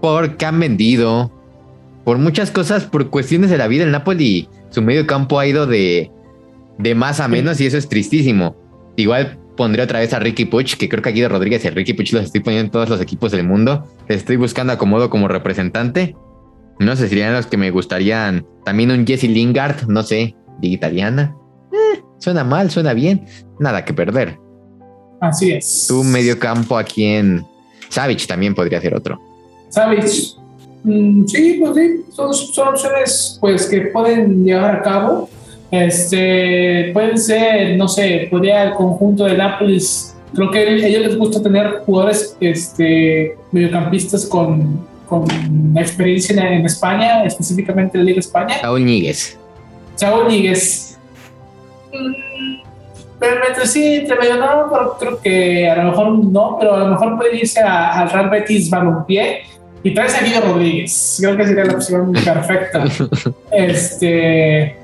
por 0.01 0.37
que 0.37 0.45
han 0.45 0.59
vendido, 0.59 1.31
por 2.05 2.17
muchas 2.17 2.51
cosas, 2.51 2.85
por 2.85 3.09
cuestiones 3.09 3.49
de 3.49 3.57
la 3.57 3.67
vida. 3.67 3.83
El 3.83 3.91
Napoli, 3.91 4.47
su 4.69 4.81
medio 4.81 5.05
campo 5.07 5.39
ha 5.39 5.47
ido 5.47 5.67
de, 5.67 6.11
de 6.77 6.95
más 6.95 7.19
a 7.19 7.27
menos 7.27 7.59
y 7.59 7.65
eso 7.65 7.77
es 7.77 7.89
tristísimo. 7.89 8.55
Igual 8.95 9.39
pondré 9.57 9.83
otra 9.83 9.99
vez 9.99 10.13
a 10.13 10.19
Ricky 10.19 10.45
Puch, 10.45 10.75
que 10.75 10.87
creo 10.87 11.01
que 11.01 11.09
aquí 11.09 11.21
de 11.21 11.27
Rodríguez 11.27 11.65
y 11.65 11.69
Ricky 11.69 11.93
Puch 11.93 12.13
los 12.13 12.23
estoy 12.23 12.41
poniendo 12.41 12.67
en 12.67 12.71
todos 12.71 12.89
los 12.89 13.01
equipos 13.01 13.31
del 13.31 13.43
mundo. 13.43 13.85
estoy 14.07 14.37
buscando 14.37 14.73
acomodo 14.73 15.09
como 15.09 15.27
representante. 15.27 16.15
No 16.79 16.95
sé, 16.95 17.09
serían 17.09 17.33
los 17.33 17.47
que 17.47 17.57
me 17.57 17.71
gustarían. 17.71 18.45
También 18.63 18.91
un 18.91 19.05
Jesse 19.05 19.23
Lingard, 19.23 19.87
no 19.87 20.03
sé, 20.03 20.35
de 20.61 20.67
italiana. 20.67 21.35
Eh, 21.71 22.01
suena 22.19 22.43
mal, 22.43 22.69
suena 22.69 22.93
bien. 22.93 23.25
Nada 23.59 23.83
que 23.83 23.93
perder. 23.93 24.37
Así 25.19 25.51
es. 25.51 25.85
Tu 25.87 26.03
medio 26.03 26.37
campo 26.37 26.77
aquí 26.77 27.05
en 27.05 27.45
Savage 27.89 28.27
también 28.27 28.53
podría 28.53 28.79
ser 28.79 28.93
otro. 28.95 29.19
Savage. 29.69 30.35
Mm, 30.83 31.25
sí, 31.25 31.57
pues 31.59 31.75
sí, 31.75 32.05
son, 32.11 32.33
son, 32.33 32.67
opciones 32.69 33.37
pues 33.41 33.65
que 33.65 33.81
pueden 33.81 34.45
llevar 34.45 34.75
a 34.75 34.81
cabo. 34.81 35.29
Este, 35.71 36.91
pueden 36.93 37.17
ser, 37.17 37.77
no 37.77 37.87
sé, 37.87 38.27
podría 38.29 38.63
el 38.63 38.73
conjunto 38.75 39.25
de 39.25 39.37
Nápoles. 39.37 40.15
Creo 40.33 40.51
que 40.51 40.59
a 40.59 40.87
ellos 40.87 41.01
les 41.01 41.17
gusta 41.17 41.41
tener 41.41 41.79
jugadores 41.85 42.37
este, 42.39 43.35
mediocampistas 43.51 44.25
con 44.25 44.85
con 45.07 45.25
experiencia 45.77 46.35
en, 46.35 46.65
España, 46.65 47.23
específicamente 47.23 47.97
en 47.97 48.03
la 48.03 48.09
Liga 48.09 48.19
España. 48.19 48.59
Saúl 48.61 48.85
Níguez. 48.85 49.37
Saúl 49.95 50.27
Níguez. 50.27 50.97
Mm, 51.93 52.61
pero 53.19 53.47
entre 53.47 53.65
sí, 53.65 53.95
entre 53.95 54.15
medio 54.17 54.37
no, 54.37 54.67
pero 54.71 54.97
creo 54.99 55.21
que 55.21 55.69
a 55.69 55.83
lo 55.83 55.91
mejor 55.91 56.25
no, 56.25 56.57
pero 56.59 56.75
a 56.75 56.79
lo 56.79 56.87
mejor 56.89 57.17
puede 57.17 57.37
irse 57.37 57.59
al 57.61 58.09
Real 58.09 58.29
Betis 58.29 58.69
Balompié 58.69 59.41
y 59.83 59.93
traerse 59.93 60.17
a 60.17 60.23
Guido 60.23 60.41
Rodríguez. 60.41 61.17
Creo 61.19 61.37
que 61.37 61.47
sería 61.47 61.65
la 61.65 61.73
opción 61.73 62.13
perfecta. 62.13 62.83
este 63.51 64.75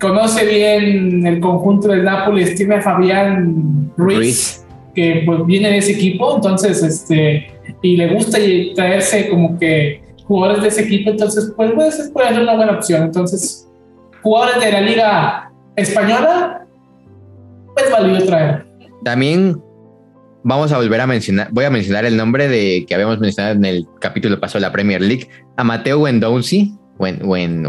conoce 0.00 0.46
bien 0.46 1.26
el 1.26 1.40
conjunto 1.40 1.88
del 1.88 2.04
Nápoles, 2.04 2.54
tiene 2.54 2.76
a 2.76 2.82
Fabián 2.82 3.92
Ruiz, 3.96 4.64
que 4.94 5.22
pues, 5.26 5.44
viene 5.46 5.70
de 5.70 5.78
ese 5.78 5.92
equipo, 5.92 6.36
entonces 6.36 6.82
este 6.82 7.50
y 7.82 7.96
le 7.96 8.14
gusta 8.14 8.38
traerse 8.74 9.28
como 9.28 9.58
que 9.58 10.02
jugadores 10.24 10.62
de 10.62 10.68
ese 10.68 10.82
equipo, 10.82 11.10
entonces 11.10 11.52
pues 11.56 11.72
puede 11.72 11.92
ser, 11.92 12.12
puede 12.12 12.28
ser 12.28 12.42
una 12.42 12.54
buena 12.54 12.72
opción. 12.72 13.02
Entonces, 13.02 13.68
jugadores 14.22 14.62
de 14.62 14.72
la 14.72 14.80
liga 14.80 15.52
española, 15.76 16.66
pues 17.74 17.90
valió 17.90 18.24
traer. 18.24 18.66
También 19.04 19.60
vamos 20.44 20.72
a 20.72 20.78
volver 20.78 21.00
a 21.00 21.06
mencionar, 21.06 21.48
voy 21.50 21.64
a 21.64 21.70
mencionar 21.70 22.04
el 22.04 22.16
nombre 22.16 22.48
de 22.48 22.84
que 22.86 22.94
habíamos 22.94 23.18
mencionado 23.18 23.56
en 23.56 23.64
el 23.64 23.86
capítulo 24.00 24.38
pasado 24.38 24.60
de 24.60 24.68
la 24.68 24.72
Premier 24.72 25.00
League, 25.02 25.28
a 25.56 25.64
Mateo 25.64 26.00
Wendouzi, 26.00 26.74
o 26.98 27.36
en 27.36 27.66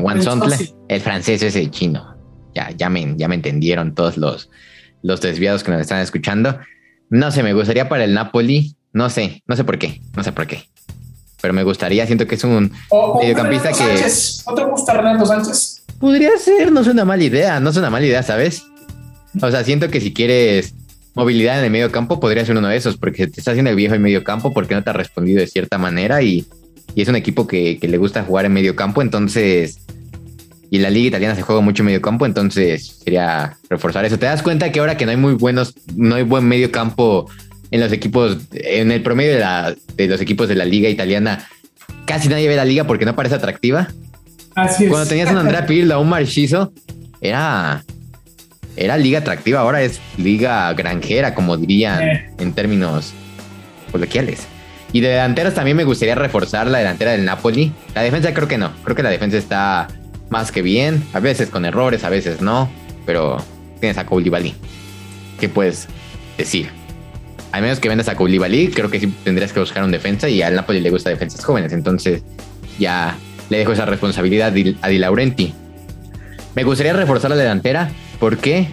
el 0.89 1.01
francés 1.01 1.41
ese 1.41 1.69
chino. 1.69 2.15
Ya, 2.53 2.69
ya, 2.71 2.89
me, 2.89 3.13
ya 3.15 3.29
me 3.29 3.35
entendieron 3.35 3.95
todos 3.95 4.17
los, 4.17 4.49
los 5.03 5.21
desviados 5.21 5.63
que 5.63 5.71
nos 5.71 5.81
están 5.81 6.01
escuchando. 6.01 6.59
No 7.09 7.31
sé, 7.31 7.41
me 7.43 7.53
gustaría 7.53 7.87
para 7.87 8.03
el 8.03 8.13
Napoli 8.13 8.75
no 8.93 9.09
sé, 9.09 9.43
no 9.47 9.55
sé 9.55 9.63
por 9.63 9.77
qué, 9.77 10.01
no 10.15 10.23
sé 10.23 10.31
por 10.31 10.47
qué. 10.47 10.65
Pero 11.41 11.53
me 11.53 11.63
gustaría, 11.63 12.05
siento 12.05 12.27
que 12.27 12.35
es 12.35 12.43
un 12.43 12.71
mediocampista 13.19 13.71
que. 13.71 14.05
¿Otro 14.45 14.69
gusta 14.69 14.93
Renato 14.93 15.25
Sánchez? 15.25 15.83
Podría 15.99 16.37
ser, 16.37 16.71
no 16.71 16.81
es 16.81 16.87
una 16.87 17.05
mala 17.05 17.23
idea, 17.23 17.59
no 17.59 17.69
es 17.71 17.77
una 17.77 17.89
mala 17.89 18.05
idea, 18.05 18.23
¿sabes? 18.23 18.63
O 19.41 19.49
sea, 19.49 19.63
siento 19.63 19.89
que 19.89 20.01
si 20.01 20.13
quieres 20.13 20.73
movilidad 21.13 21.59
en 21.59 21.65
el 21.65 21.71
medio 21.71 21.91
campo, 21.91 22.19
podría 22.19 22.45
ser 22.45 22.57
uno 22.57 22.67
de 22.67 22.75
esos, 22.75 22.97
porque 22.97 23.27
te 23.27 23.39
está 23.39 23.51
haciendo 23.51 23.71
el 23.71 23.75
viejo 23.75 23.95
en 23.95 24.01
medio 24.01 24.23
campo, 24.23 24.53
porque 24.53 24.75
no 24.75 24.83
te 24.83 24.89
ha 24.89 24.93
respondido 24.93 25.39
de 25.39 25.47
cierta 25.47 25.77
manera 25.77 26.21
y, 26.21 26.45
es 26.95 27.07
un 27.07 27.15
equipo 27.15 27.47
que, 27.47 27.79
que, 27.79 27.87
le 27.87 27.97
gusta 27.97 28.23
jugar 28.23 28.45
en 28.45 28.53
medio 28.53 28.75
campo, 28.75 29.01
entonces. 29.01 29.79
Y 30.69 30.79
la 30.79 30.89
liga 30.89 31.07
italiana 31.07 31.35
se 31.35 31.41
juega 31.41 31.61
mucho 31.61 31.83
en 31.83 31.87
medio 31.87 32.01
campo, 32.01 32.25
entonces 32.25 32.99
sería 33.03 33.57
reforzar 33.69 34.05
eso. 34.05 34.17
Te 34.17 34.25
das 34.25 34.41
cuenta 34.41 34.71
que 34.71 34.79
ahora 34.79 34.95
que 34.95 35.05
no 35.05 35.11
hay 35.11 35.17
muy 35.17 35.33
buenos, 35.33 35.73
no 35.95 36.15
hay 36.15 36.23
buen 36.23 36.45
medio 36.45 36.71
campo 36.71 37.29
en 37.71 37.79
los 37.79 37.91
equipos, 37.91 38.37
en 38.51 38.91
el 38.91 39.01
promedio 39.01 39.37
de, 39.95 40.07
los 40.07 40.21
equipos 40.21 40.47
de 40.49 40.55
la 40.55 40.65
liga 40.65 40.89
italiana, 40.89 41.47
casi 42.05 42.27
nadie 42.27 42.47
ve 42.47 42.55
la 42.55 42.65
liga 42.65 42.83
porque 42.83 43.05
no 43.05 43.15
parece 43.15 43.35
atractiva. 43.35 43.87
Así 44.55 44.83
es. 44.83 44.89
Cuando 44.89 45.07
tenías 45.07 45.29
a 45.29 45.31
un 45.31 45.37
Andrea 45.37 45.65
Pirlo, 45.65 45.99
un 46.01 46.09
Marchizo, 46.09 46.73
era, 47.21 47.83
era 48.75 48.97
liga 48.97 49.19
atractiva, 49.19 49.61
ahora 49.61 49.81
es 49.81 50.01
liga 50.17 50.71
granjera, 50.73 51.33
como 51.33 51.55
dirían 51.55 52.01
eh. 52.01 52.29
en 52.37 52.53
términos 52.53 53.13
coloquiales. 53.91 54.47
Y 54.93 54.99
de 54.99 55.07
delanteros 55.07 55.53
también 55.53 55.77
me 55.77 55.85
gustaría 55.85 56.15
reforzar 56.15 56.67
la 56.67 56.79
delantera 56.79 57.11
del 57.11 57.23
Napoli. 57.23 57.71
La 57.95 58.01
defensa 58.01 58.33
creo 58.33 58.49
que 58.49 58.57
no, 58.57 58.73
creo 58.83 58.95
que 58.95 59.03
la 59.03 59.09
defensa 59.09 59.37
está 59.37 59.87
más 60.29 60.51
que 60.51 60.61
bien, 60.61 61.03
a 61.13 61.21
veces 61.21 61.49
con 61.49 61.63
errores, 61.63 62.03
a 62.03 62.09
veces 62.09 62.41
no, 62.41 62.69
pero 63.05 63.37
tienes 63.79 63.97
a 63.97 64.05
Koulibaly. 64.05 64.53
¿Qué 65.39 65.47
puedes 65.47 65.87
decir? 66.37 66.80
A 67.51 67.61
menos 67.61 67.79
que 67.79 67.89
vendas 67.89 68.07
a 68.07 68.15
Koulibaly, 68.15 68.69
creo 68.69 68.89
que 68.89 68.99
sí 68.99 69.13
tendrías 69.23 69.51
que 69.51 69.59
buscar 69.59 69.83
un 69.83 69.91
defensa 69.91 70.29
y 70.29 70.41
al 70.41 70.55
Napoli 70.55 70.79
le 70.79 70.89
gusta 70.89 71.09
defensas 71.09 71.43
jóvenes, 71.43 71.73
entonces 71.73 72.23
ya 72.79 73.17
le 73.49 73.57
dejo 73.57 73.73
esa 73.73 73.85
responsabilidad 73.85 74.53
a 74.81 74.87
Di 74.87 74.97
Laurenti. 74.97 75.53
Me 76.55 76.63
gustaría 76.63 76.93
reforzar 76.93 77.29
la 77.29 77.37
delantera, 77.37 77.91
¿por 78.19 78.37
qué? 78.37 78.67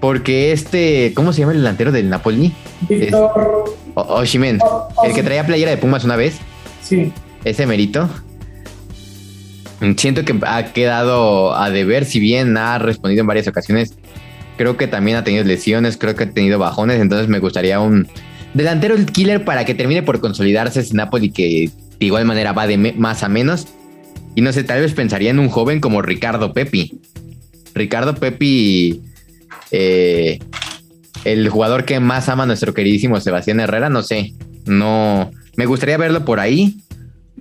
Porque 0.00 0.52
este, 0.52 1.12
¿cómo 1.14 1.32
se 1.32 1.40
llama 1.40 1.52
el 1.52 1.58
delantero 1.58 1.92
del 1.92 2.08
Napoli? 2.08 2.52
Víctor 2.88 3.74
Oshimen, 3.94 4.60
el 5.04 5.14
que 5.14 5.22
traía 5.22 5.44
playera 5.44 5.70
de 5.70 5.76
Pumas 5.76 6.04
una 6.04 6.16
vez. 6.16 6.38
Sí. 6.82 7.12
Ese 7.44 7.66
mérito. 7.66 8.08
Siento 9.96 10.24
que 10.24 10.36
ha 10.46 10.72
quedado 10.72 11.54
a 11.54 11.70
deber, 11.70 12.04
si 12.04 12.18
bien 12.18 12.56
ha 12.56 12.78
respondido 12.78 13.20
en 13.20 13.26
varias 13.28 13.46
ocasiones 13.46 13.97
Creo 14.58 14.76
que 14.76 14.86
también 14.86 15.16
ha 15.16 15.24
tenido 15.24 15.44
lesiones, 15.44 15.96
creo 15.96 16.14
que 16.14 16.24
ha 16.24 16.30
tenido 16.30 16.58
bajones, 16.58 17.00
entonces 17.00 17.28
me 17.28 17.38
gustaría 17.38 17.80
un 17.80 18.08
delantero 18.54 18.94
el 18.94 19.06
killer 19.06 19.44
para 19.44 19.64
que 19.64 19.74
termine 19.74 20.02
por 20.02 20.20
consolidarse 20.20 20.80
ese 20.80 20.94
Napoli 20.94 21.30
que 21.30 21.70
de 21.98 22.06
igual 22.06 22.24
manera 22.24 22.52
va 22.52 22.66
de 22.66 22.76
más 22.76 23.22
a 23.22 23.28
menos. 23.28 23.68
Y 24.34 24.42
no 24.42 24.52
sé, 24.52 24.64
tal 24.64 24.80
vez 24.80 24.92
pensaría 24.92 25.30
en 25.30 25.38
un 25.38 25.48
joven 25.48 25.80
como 25.80 26.02
Ricardo 26.02 26.52
Pepi. 26.52 27.00
Ricardo 27.74 28.14
Pepi, 28.14 29.00
eh, 29.70 30.38
el 31.24 31.48
jugador 31.48 31.84
que 31.84 32.00
más 32.00 32.28
ama 32.28 32.46
nuestro 32.46 32.74
queridísimo 32.74 33.20
Sebastián 33.20 33.60
Herrera, 33.60 33.88
no 33.88 34.02
sé, 34.02 34.34
no, 34.66 35.30
me 35.56 35.66
gustaría 35.66 35.96
verlo 35.96 36.24
por 36.24 36.40
ahí. 36.40 36.78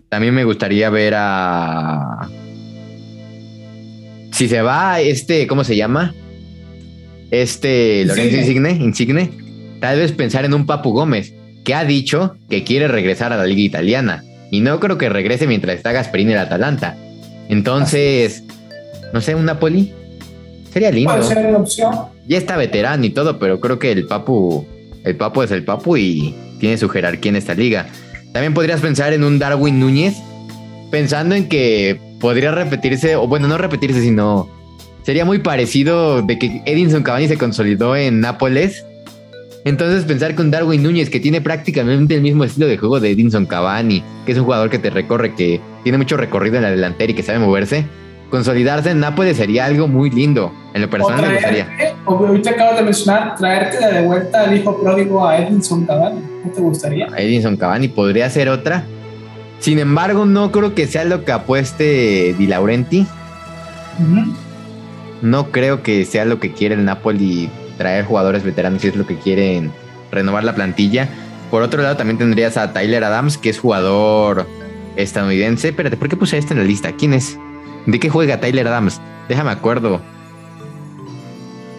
También 0.09 0.33
me 0.33 0.45
gustaría 0.45 0.89
ver 0.89 1.13
a... 1.17 2.29
Si 4.31 4.47
se 4.47 4.61
va 4.61 5.01
este, 5.01 5.47
¿cómo 5.47 5.63
se 5.63 5.75
llama? 5.75 6.13
Este 7.31 8.05
Lorenzo 8.05 8.37
Insigne, 8.37 8.71
Insigne, 8.71 9.31
tal 9.81 9.99
vez 9.99 10.11
pensar 10.11 10.45
en 10.45 10.53
un 10.53 10.65
Papu 10.65 10.91
Gómez, 10.91 11.33
que 11.65 11.73
ha 11.73 11.83
dicho 11.83 12.37
que 12.49 12.63
quiere 12.63 12.87
regresar 12.87 13.33
a 13.33 13.37
la 13.37 13.45
liga 13.45 13.61
italiana. 13.61 14.23
Y 14.49 14.61
no 14.61 14.79
creo 14.79 14.97
que 14.97 15.09
regrese 15.09 15.45
mientras 15.47 15.75
está 15.75 15.91
Gasperini 15.91 16.31
en 16.31 16.37
el 16.37 16.45
Atalanta. 16.45 16.95
Entonces, 17.49 18.43
no 19.13 19.21
sé, 19.21 19.35
un 19.35 19.45
Napoli. 19.45 19.93
Sería 20.71 20.91
lindo. 20.91 21.13
Puede 21.13 21.27
ser 21.27 21.45
una 21.45 21.57
opción. 21.57 21.93
Ya 22.27 22.37
está 22.37 22.55
veterano 22.55 23.05
y 23.05 23.09
todo, 23.09 23.39
pero 23.39 23.59
creo 23.59 23.79
que 23.79 23.91
el 23.91 24.05
Papu, 24.05 24.65
el 25.03 25.15
Papu 25.15 25.41
es 25.41 25.51
el 25.51 25.63
Papu 25.63 25.97
y 25.97 26.35
tiene 26.59 26.77
su 26.77 26.87
jerarquía 26.89 27.29
en 27.29 27.35
esta 27.35 27.53
liga. 27.53 27.87
También 28.31 28.53
podrías 28.53 28.81
pensar 28.81 29.13
en 29.13 29.23
un 29.23 29.39
Darwin 29.39 29.79
Núñez, 29.79 30.15
pensando 30.91 31.35
en 31.35 31.49
que 31.49 31.99
podría 32.19 32.51
repetirse, 32.51 33.15
o 33.15 33.27
bueno, 33.27 33.47
no 33.47 33.57
repetirse, 33.57 34.01
sino 34.01 34.49
sería 35.07 35.23
muy 35.23 35.39
parecido 35.39 36.21
de 36.21 36.37
que 36.37 36.61
Edinson 36.65 37.01
Cavani 37.01 37.29
se 37.29 37.37
consolidó 37.37 37.95
en 37.95 38.19
Nápoles. 38.19 38.85
Entonces 39.63 40.03
pensar 40.03 40.35
con 40.35 40.51
Darwin 40.51 40.83
Núñez, 40.83 41.09
que 41.09 41.21
tiene 41.21 41.39
prácticamente 41.39 42.15
el 42.15 42.21
mismo 42.21 42.43
estilo 42.43 42.67
de 42.67 42.77
juego 42.77 42.99
de 42.99 43.11
Edinson 43.11 43.45
Cavani, 43.45 44.03
que 44.25 44.33
es 44.33 44.37
un 44.37 44.43
jugador 44.43 44.69
que 44.69 44.79
te 44.79 44.89
recorre, 44.89 45.33
que 45.33 45.61
tiene 45.83 45.97
mucho 45.97 46.17
recorrido 46.17 46.57
en 46.57 46.63
la 46.63 46.71
delantera 46.71 47.09
y 47.09 47.15
que 47.15 47.23
sabe 47.23 47.39
moverse, 47.39 47.85
consolidarse 48.29 48.91
en 48.91 48.99
Nápoles 48.99 49.37
sería 49.37 49.63
algo 49.63 49.87
muy 49.87 50.09
lindo. 50.09 50.51
En 50.73 50.81
lo 50.81 50.89
personal 50.89 51.25
me 51.25 51.33
gustaría. 51.35 51.69
Ahorita 52.05 52.49
acabas 52.49 52.75
de 52.75 52.83
mencionar, 52.83 53.35
traerte 53.37 53.87
de 53.87 54.01
vuelta 54.01 54.41
al 54.41 54.57
hijo 54.57 54.77
pródigo 54.77 55.25
a 55.25 55.37
Edinson 55.37 55.85
Cavani. 55.85 56.19
¿No 56.43 56.51
te 56.51 56.59
gustaría? 56.59 57.07
A 57.13 57.21
Edinson 57.21 57.55
Cavani 57.55 57.87
podría 57.87 58.29
ser 58.29 58.49
otra. 58.49 58.83
Sin 59.59 59.79
embargo, 59.79 60.25
no 60.25 60.51
creo 60.51 60.75
que 60.75 60.85
sea 60.85 61.05
lo 61.05 61.23
que 61.23 61.31
apueste 61.31 62.35
Di 62.37 62.45
Laurenti. 62.45 63.07
No 65.21 65.51
creo 65.51 65.81
que 65.81 66.05
sea 66.05 66.25
lo 66.25 66.39
que 66.39 66.53
quiere 66.53 66.75
el 66.75 66.85
Napoli 66.85 67.49
traer 67.77 68.05
jugadores 68.05 68.43
veteranos 68.43 68.81
si 68.81 68.89
es 68.89 68.95
lo 68.95 69.07
que 69.07 69.15
quieren 69.15 69.71
renovar 70.11 70.43
la 70.43 70.55
plantilla. 70.55 71.09
Por 71.49 71.61
otro 71.63 71.81
lado, 71.81 71.97
también 71.97 72.17
tendrías 72.17 72.57
a 72.57 72.73
Tyler 72.73 73.03
Adams, 73.03 73.37
que 73.37 73.49
es 73.49 73.59
jugador 73.59 74.47
estadounidense. 74.95 75.69
Espérate, 75.69 75.97
¿por 75.97 76.09
qué 76.09 76.17
puse 76.17 76.37
este 76.37 76.53
en 76.53 76.59
la 76.59 76.65
lista? 76.65 76.91
¿Quién 76.91 77.13
es? 77.13 77.39
¿De 77.85 77.99
qué 77.99 78.09
juega 78.09 78.39
Tyler 78.39 78.67
Adams? 78.67 79.01
Déjame 79.29 79.51
acuerdo. 79.51 80.01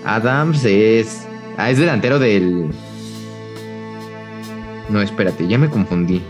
Adams 0.05 0.64
es. 0.64 1.27
Ah, 1.57 1.70
es 1.70 1.79
delantero 1.79 2.18
del. 2.18 2.70
No, 4.88 5.03
espérate, 5.03 5.46
ya 5.46 5.59
me 5.59 5.68
confundí. 5.68 6.22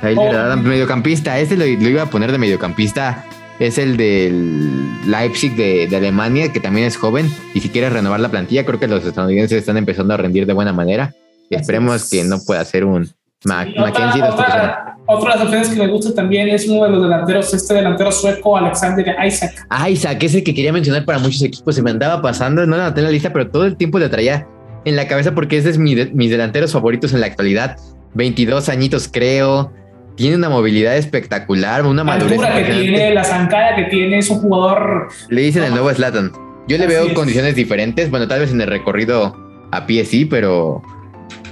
Tyler 0.00 0.34
oh. 0.34 0.38
Adams, 0.38 0.64
mediocampista. 0.64 1.38
Este 1.40 1.56
lo 1.56 1.66
iba 1.66 2.02
a 2.02 2.10
poner 2.10 2.30
de 2.30 2.38
mediocampista 2.38 3.24
es 3.58 3.78
el 3.78 3.96
del 3.96 5.10
Leipzig 5.10 5.54
de, 5.56 5.88
Alemania, 5.96 6.52
que 6.52 6.60
también 6.60 6.86
es 6.86 6.96
joven. 6.96 7.30
Y 7.54 7.60
si 7.60 7.68
quieres 7.68 7.92
renovar 7.92 8.20
la 8.20 8.28
plantilla, 8.28 8.64
creo 8.64 8.78
que 8.78 8.88
los 8.88 9.04
estadounidenses 9.04 9.58
están 9.58 9.76
empezando 9.76 10.14
a 10.14 10.16
rendir 10.16 10.46
de 10.46 10.52
buena 10.52 10.72
manera. 10.72 11.14
Y 11.48 11.54
esperemos 11.54 12.10
que 12.10 12.24
no 12.24 12.38
pueda 12.44 12.64
ser 12.64 12.84
un 12.84 13.10
Mackenzie. 13.44 14.22
Otra, 14.22 14.96
otra, 15.06 15.32
de 15.32 15.38
las 15.38 15.46
opciones 15.46 15.68
que 15.68 15.76
me 15.76 15.86
gusta 15.86 16.12
también 16.14 16.48
es 16.48 16.66
uno 16.68 16.84
de 16.84 16.90
los 16.90 17.02
delanteros, 17.02 17.54
este 17.54 17.74
delantero 17.74 18.10
sueco, 18.10 18.56
Alexander 18.56 19.16
Isaac. 19.24 19.66
Ah, 19.70 19.88
Isaac, 19.88 20.22
ese 20.22 20.42
que 20.42 20.54
quería 20.54 20.72
mencionar 20.72 21.04
para 21.04 21.18
muchos 21.18 21.42
equipos. 21.42 21.74
Se 21.74 21.82
me 21.82 21.90
andaba 21.90 22.20
pasando, 22.20 22.66
no 22.66 22.76
la 22.76 22.92
tengo 22.92 23.00
en 23.00 23.04
la 23.04 23.10
lista, 23.12 23.32
pero 23.32 23.50
todo 23.50 23.64
el 23.64 23.76
tiempo 23.76 23.98
le 23.98 24.08
traía 24.08 24.48
en 24.84 24.96
la 24.96 25.06
cabeza 25.06 25.34
porque 25.34 25.58
ese 25.58 25.70
es 25.70 25.78
mi 25.78 25.94
mis 25.94 26.30
delanteros 26.30 26.72
favoritos 26.72 27.12
en 27.12 27.20
la 27.20 27.26
actualidad. 27.26 27.76
22 28.14 28.68
añitos, 28.68 29.08
creo 29.08 29.72
tiene 30.16 30.36
una 30.36 30.48
movilidad 30.48 30.96
espectacular, 30.96 31.84
una 31.84 32.02
la 32.02 32.16
madurez. 32.16 32.40
que 32.40 32.64
tiene, 32.64 33.14
la 33.14 33.22
zancada 33.22 33.76
que 33.76 33.84
tiene, 33.84 34.18
es 34.18 34.30
un 34.30 34.40
jugador. 34.40 35.08
Le 35.28 35.42
dicen 35.42 35.62
el 35.62 35.70
nuevo 35.72 35.92
Slatan. 35.92 36.32
Yo 36.66 36.78
le 36.78 36.86
veo 36.86 37.12
condiciones 37.14 37.54
diferentes. 37.54 38.10
Bueno, 38.10 38.26
tal 38.26 38.40
vez 38.40 38.50
en 38.50 38.60
el 38.60 38.66
recorrido 38.66 39.36
a 39.70 39.86
pie 39.86 40.04
sí, 40.04 40.24
pero, 40.24 40.82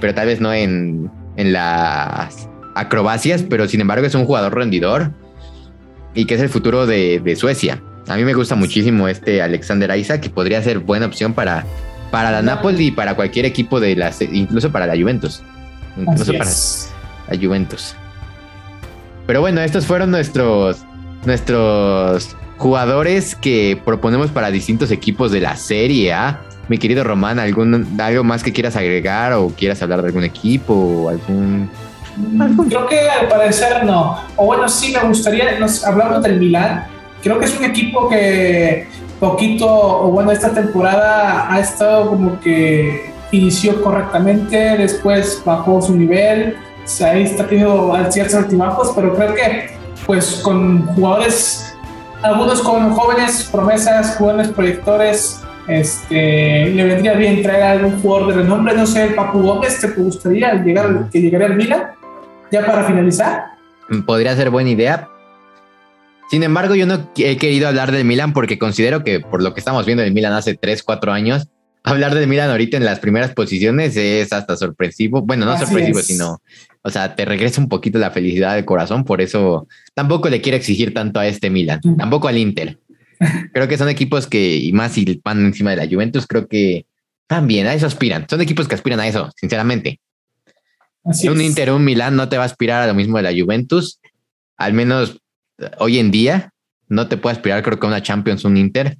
pero 0.01 0.13
tal 0.13 0.27
vez 0.27 0.41
no 0.41 0.51
en, 0.53 1.09
en 1.37 1.53
las 1.53 2.49
acrobacias. 2.73 3.43
Pero 3.43 3.67
sin 3.67 3.81
embargo, 3.81 4.05
es 4.05 4.15
un 4.15 4.25
jugador 4.25 4.55
rendidor 4.55 5.11
y 6.15 6.25
que 6.25 6.33
es 6.33 6.41
el 6.41 6.49
futuro 6.49 6.87
de, 6.87 7.21
de 7.23 7.35
Suecia. 7.35 7.81
A 8.07 8.15
mí 8.15 8.23
me 8.23 8.33
gusta 8.33 8.55
muchísimo 8.55 9.07
este 9.07 9.41
Alexander 9.41 9.95
Isaac, 9.97 10.21
que 10.21 10.29
podría 10.29 10.61
ser 10.61 10.79
buena 10.79 11.05
opción 11.05 11.33
para, 11.33 11.65
para 12.11 12.31
la 12.31 12.41
Napoli 12.41 12.87
y 12.87 12.91
para 12.91 13.15
cualquier 13.15 13.45
equipo 13.45 13.79
de 13.79 13.95
las, 13.95 14.21
incluso 14.21 14.71
para 14.71 14.87
la 14.87 14.95
Juventus. 14.95 15.43
Incluso 15.97 16.33
para 16.33 16.49
la 17.29 17.37
Juventus. 17.37 17.95
Pero 19.27 19.41
bueno, 19.41 19.61
estos 19.61 19.85
fueron 19.85 20.11
nuestros, 20.11 20.83
nuestros 21.25 22.35
jugadores 22.57 23.35
que 23.35 23.79
proponemos 23.83 24.29
para 24.29 24.51
distintos 24.51 24.91
equipos 24.91 25.31
de 25.31 25.41
la 25.41 25.55
Serie. 25.55 26.13
Mi 26.67 26.77
querido 26.77 27.03
Román, 27.03 27.39
¿algún, 27.39 27.99
¿algo 27.99 28.23
más 28.23 28.43
que 28.43 28.53
quieras 28.53 28.75
agregar 28.75 29.33
o 29.33 29.49
quieras 29.49 29.81
hablar 29.81 30.01
de 30.01 30.07
algún 30.07 30.23
equipo 30.23 30.73
o 30.73 31.09
algún... 31.09 31.69
Creo 32.69 32.87
que 32.87 33.09
al 33.09 33.27
parecer 33.27 33.83
no. 33.85 34.19
O 34.35 34.45
bueno, 34.45 34.69
sí 34.69 34.93
me 34.93 35.07
gustaría, 35.07 35.59
nos 35.59 35.83
hablamos 35.83 36.23
del 36.23 36.39
Milán. 36.39 36.85
Creo 37.21 37.39
que 37.39 37.45
es 37.45 37.57
un 37.57 37.65
equipo 37.65 38.07
que 38.07 38.87
poquito, 39.19 39.67
o 39.67 40.11
bueno, 40.11 40.31
esta 40.31 40.53
temporada 40.53 41.51
ha 41.51 41.59
estado 41.59 42.09
como 42.09 42.39
que 42.39 43.11
inició 43.31 43.81
correctamente, 43.81 44.77
después 44.77 45.41
bajó 45.43 45.81
su 45.81 45.95
nivel, 45.95 46.55
ahí 47.01 47.23
está 47.23 47.47
teniendo 47.47 47.93
ciertos 48.09 48.35
altibajos, 48.35 48.91
pero 48.95 49.13
creo 49.15 49.33
que 49.33 49.75
pues 50.05 50.41
con 50.43 50.85
jugadores, 50.87 51.75
algunos 52.21 52.61
con 52.61 52.93
jóvenes 52.93 53.49
promesas, 53.51 54.17
jóvenes 54.17 54.49
proyectores, 54.49 55.41
este, 55.67 56.67
le 56.67 56.83
vendría 56.83 57.13
bien 57.13 57.41
traer 57.41 57.63
a 57.63 57.71
algún 57.71 57.99
jugador 58.01 58.27
de 58.27 58.41
renombre, 58.43 58.75
no 58.75 58.85
sé, 58.85 59.05
el 59.05 59.15
Papu 59.15 59.41
Gómez, 59.41 59.79
¿te 59.79 59.87
gustaría 59.87 60.53
llegar, 60.53 61.09
que 61.09 61.21
llegaría 61.21 61.47
al 61.47 61.55
Milan? 61.55 61.83
Ya 62.51 62.65
para 62.65 62.83
finalizar. 62.83 63.45
Podría 64.05 64.35
ser 64.35 64.51
buena 64.51 64.69
idea. 64.69 65.09
Sin 66.29 66.43
embargo, 66.43 66.75
yo 66.75 66.85
no 66.85 67.09
he 67.17 67.37
querido 67.37 67.67
hablar 67.67 67.91
del 67.91 68.05
Milan 68.05 68.33
porque 68.33 68.57
considero 68.57 69.03
que 69.03 69.19
por 69.19 69.43
lo 69.43 69.53
que 69.53 69.59
estamos 69.59 69.85
viendo 69.85 70.03
del 70.03 70.13
Milan 70.13 70.33
hace 70.33 70.55
3, 70.55 70.83
4 70.83 71.11
años, 71.11 71.47
hablar 71.83 72.15
del 72.15 72.27
Milan 72.27 72.49
ahorita 72.49 72.77
en 72.77 72.85
las 72.85 72.99
primeras 72.99 73.33
posiciones 73.33 73.95
es 73.95 74.33
hasta 74.33 74.57
sorpresivo. 74.57 75.21
Bueno, 75.21 75.45
no 75.45 75.57
sorpresivo, 75.57 75.99
sino 75.99 76.41
o 76.85 76.91
sea, 76.91 77.15
te 77.15 77.25
regresa 77.25 77.59
un 77.59 77.67
poquito 77.67 77.97
la 77.97 78.11
felicidad 78.11 78.53
del 78.53 78.63
corazón, 78.63 79.05
por 79.05 79.19
eso 79.19 79.67
tampoco 79.95 80.29
le 80.29 80.39
quiero 80.39 80.55
exigir 80.55 80.93
tanto 80.93 81.19
a 81.19 81.25
este 81.25 81.49
Milan, 81.49 81.81
tampoco 81.97 82.27
al 82.27 82.37
Inter. 82.37 82.77
Creo 83.53 83.67
que 83.67 83.79
son 83.79 83.89
equipos 83.89 84.27
que, 84.27 84.57
y 84.57 84.71
más 84.71 84.91
si 84.91 85.19
van 85.23 85.43
encima 85.43 85.71
de 85.71 85.77
la 85.77 85.87
Juventus, 85.87 86.27
creo 86.27 86.47
que 86.47 86.85
también 87.25 87.65
a 87.65 87.73
eso 87.73 87.87
aspiran. 87.87 88.27
Son 88.29 88.39
equipos 88.39 88.67
que 88.67 88.75
aspiran 88.75 88.99
a 88.99 89.07
eso, 89.07 89.31
sinceramente. 89.35 89.99
un 91.03 91.41
Inter 91.41 91.71
o 91.71 91.77
un 91.77 91.85
Milan 91.85 92.15
no 92.15 92.29
te 92.29 92.37
va 92.37 92.43
a 92.43 92.45
aspirar 92.45 92.83
a 92.83 92.87
lo 92.87 92.93
mismo 92.93 93.17
de 93.17 93.23
la 93.23 93.31
Juventus, 93.31 93.99
al 94.55 94.73
menos 94.73 95.19
hoy 95.79 95.97
en 95.97 96.11
día, 96.11 96.51
no 96.87 97.07
te 97.07 97.17
puede 97.17 97.35
aspirar, 97.35 97.63
creo 97.63 97.79
que 97.79 97.87
a 97.87 97.89
una 97.89 98.03
Champions, 98.03 98.45
un 98.45 98.57
Inter. 98.57 98.99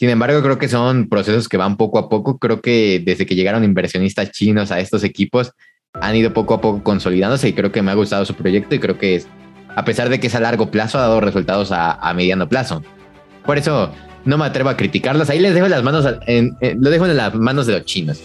Sin 0.00 0.08
embargo, 0.08 0.42
creo 0.42 0.58
que 0.58 0.68
son 0.68 1.08
procesos 1.08 1.48
que 1.48 1.58
van 1.58 1.76
poco 1.76 2.00
a 2.00 2.08
poco. 2.08 2.38
Creo 2.38 2.60
que 2.60 3.00
desde 3.04 3.24
que 3.24 3.36
llegaron 3.36 3.62
inversionistas 3.62 4.32
chinos 4.32 4.72
a 4.72 4.80
estos 4.80 5.04
equipos, 5.04 5.52
han 6.00 6.16
ido 6.16 6.32
poco 6.32 6.54
a 6.54 6.60
poco 6.60 6.82
consolidándose 6.82 7.48
y 7.48 7.52
creo 7.52 7.70
que 7.72 7.82
me 7.82 7.90
ha 7.90 7.94
gustado 7.94 8.24
su 8.24 8.34
proyecto 8.34 8.74
y 8.74 8.80
creo 8.80 8.98
que 8.98 9.16
es, 9.16 9.28
a 9.74 9.84
pesar 9.84 10.08
de 10.08 10.20
que 10.20 10.26
es 10.26 10.34
a 10.34 10.40
largo 10.40 10.70
plazo, 10.70 10.98
ha 10.98 11.02
dado 11.02 11.20
resultados 11.20 11.70
a, 11.72 12.12
mediano 12.14 12.48
plazo. 12.48 12.82
Por 13.44 13.58
eso 13.58 13.90
no 14.24 14.38
me 14.38 14.44
atrevo 14.44 14.70
a 14.70 14.76
criticarlos. 14.76 15.30
Ahí 15.30 15.38
les 15.38 15.54
dejo 15.54 15.68
las 15.68 15.82
manos, 15.82 16.06
en, 16.26 16.56
lo 16.80 16.90
dejo 16.90 17.06
en 17.06 17.16
las 17.16 17.34
manos 17.34 17.66
de 17.66 17.74
los 17.74 17.84
chinos. 17.84 18.20